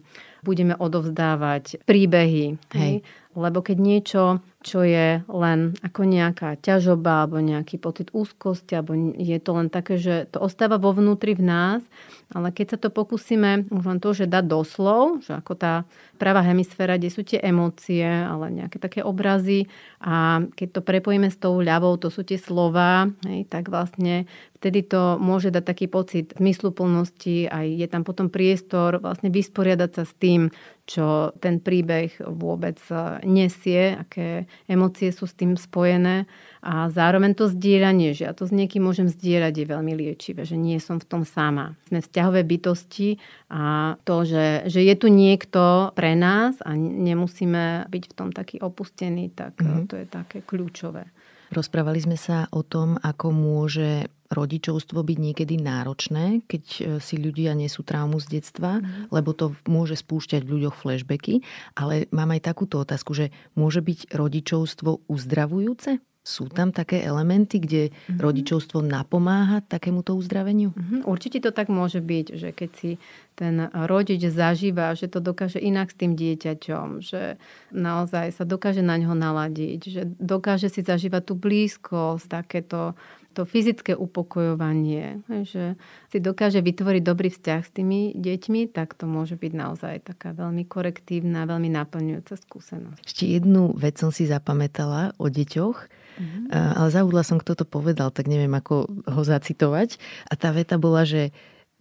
[0.45, 2.61] budeme odovzdávať príbehy.
[2.77, 3.01] Hej.
[3.33, 4.23] Lebo keď niečo
[4.69, 9.97] čo je len ako nejaká ťažoba alebo nejaký pocit úzkosti, alebo je to len také,
[9.97, 11.81] že to ostáva vo vnútri v nás,
[12.29, 15.89] ale keď sa to pokúsime už len to, že dať doslov, že ako tá
[16.21, 19.73] pravá hemisféra, kde sú tie emócie, ale nejaké také obrazy
[20.05, 24.29] a keď to prepojíme s tou ľavou, to sú tie slova, hej, tak vlastne
[24.61, 30.05] vtedy to môže dať taký pocit zmysluplnosti a je tam potom priestor vlastne vysporiadať sa
[30.05, 30.53] s tým,
[30.89, 36.25] čo ten príbeh vôbec e, nesie, aké emócie sú s tým spojené
[36.65, 40.57] a zároveň to zdieľanie, že ja to s niekým môžem zdieľať je veľmi liečivé, že
[40.57, 41.77] nie som v tom sama.
[41.93, 43.21] Sme vzťahové bytosti
[43.53, 48.59] a to, že, že je tu niekto pre nás a nemusíme byť v tom taký
[48.65, 49.87] opustený, tak mm-hmm.
[49.87, 51.05] to je také kľúčové.
[51.49, 57.57] Rozprávali sme sa o tom, ako môže rodičovstvo byť niekedy náročné, keď e, si ľudia
[57.57, 59.09] nesú traumu z detstva, mm.
[59.09, 61.41] lebo to môže spúšťať v ľuďoch flashbacky.
[61.73, 66.01] Ale mám aj takúto otázku, že môže byť rodičovstvo uzdravujúce?
[66.29, 68.21] Sú tam také elementy, kde mm-hmm.
[68.21, 70.77] rodičovstvo napomáha takémuto uzdraveniu?
[70.77, 71.01] Mm-hmm.
[71.09, 72.91] Určite to tak môže byť, že keď si
[73.33, 77.41] ten rodič zažíva, že to dokáže inak s tým dieťaťom, že
[77.73, 82.93] naozaj sa dokáže na ňo naladiť, že dokáže si zažívať tú blízkosť, takéto
[83.37, 85.79] to fyzické upokojovanie, že
[86.11, 90.67] si dokáže vytvoriť dobrý vzťah s tými deťmi, tak to môže byť naozaj taká veľmi
[90.67, 93.07] korektívna, veľmi naplňujúca skúsenosť.
[93.07, 96.43] Ešte jednu vec som si zapamätala o deťoch, mm-hmm.
[96.51, 100.03] ale zaudla som, kto to povedal, tak neviem, ako ho zacitovať.
[100.29, 101.31] A tá veta bola, že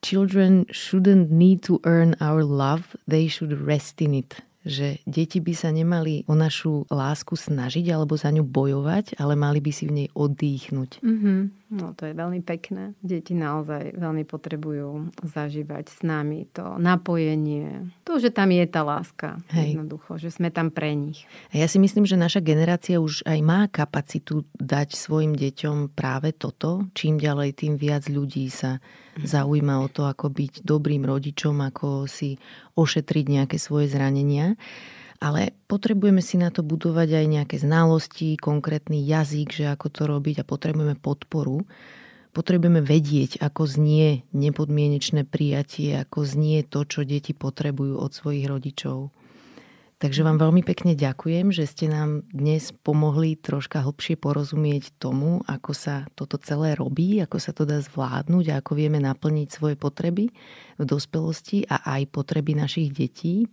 [0.05, 5.53] children shouldn't need to earn our love, they should rest in it že deti by
[5.53, 10.03] sa nemali o našu lásku snažiť alebo za ňu bojovať, ale mali by si v
[10.03, 11.03] nej oddychnúť.
[11.03, 11.39] Mm-hmm.
[11.67, 12.95] No to je veľmi pekné.
[13.03, 17.91] Deti naozaj veľmi potrebujú zažívať s nami to napojenie.
[18.07, 19.43] To, že tam je tá láska.
[19.51, 19.75] Hej.
[19.75, 21.27] Jednoducho, že sme tam pre nich.
[21.51, 26.31] A ja si myslím, že naša generácia už aj má kapacitu dať svojim deťom práve
[26.31, 26.87] toto.
[26.95, 28.79] Čím ďalej, tým viac ľudí sa
[29.19, 32.39] zaujíma o to, ako byť dobrým rodičom, ako si
[32.79, 34.55] ošetriť nejaké svoje zranenia.
[35.17, 40.41] Ale potrebujeme si na to budovať aj nejaké znalosti, konkrétny jazyk, že ako to robiť
[40.41, 41.65] a potrebujeme podporu.
[42.37, 49.09] Potrebujeme vedieť, ako znie nepodmienečné prijatie, ako znie to, čo deti potrebujú od svojich rodičov.
[49.97, 55.73] Takže vám veľmi pekne ďakujem, že ste nám dnes pomohli troška hlbšie porozumieť tomu, ako
[55.73, 60.29] sa toto celé robí, ako sa to dá zvládnuť a ako vieme naplniť svoje potreby
[60.77, 63.49] v dospelosti a aj potreby našich detí.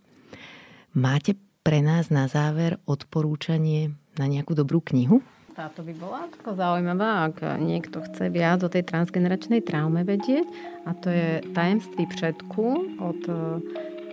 [0.93, 1.33] Máte
[1.65, 5.25] pre nás na záver odporúčanie na nejakú dobrú knihu?
[5.57, 10.45] Táto by bola tako zaujímavá, ak niekto chce viac o tej transgeneračnej traume vedieť.
[10.85, 12.63] A to je Tajemství všetku
[13.01, 13.21] od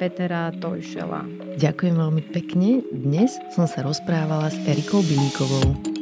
[0.01, 1.29] Petra Tojšela.
[1.61, 2.81] Ďakujem veľmi pekne.
[2.89, 6.02] Dnes som sa rozprávala s Erikou Bilíkovou.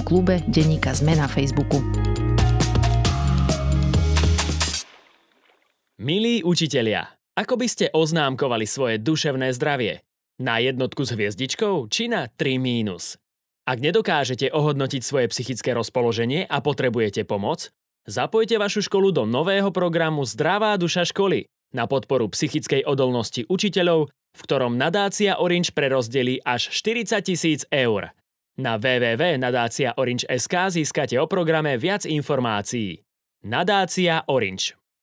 [0.00, 1.84] klube Denníka Zme na Facebooku.
[6.00, 7.04] Milí učitelia,
[7.36, 10.00] ako by ste oznámkovali svoje duševné zdravie?
[10.40, 13.20] Na jednotku s hviezdičkou či na 3 mínus?
[13.62, 17.70] Ak nedokážete ohodnotiť svoje psychické rozpoloženie a potrebujete pomoc,
[18.08, 24.40] zapojte vašu školu do nového programu Zdravá duša školy na podporu psychickej odolnosti učiteľov, v
[24.42, 28.10] ktorom nadácia Orange prerozdelí až 40 tisíc eur.
[28.56, 33.00] Na www.nadácia Orange.sk získate o programe viac informácií.
[33.42, 34.81] Nadácia Orange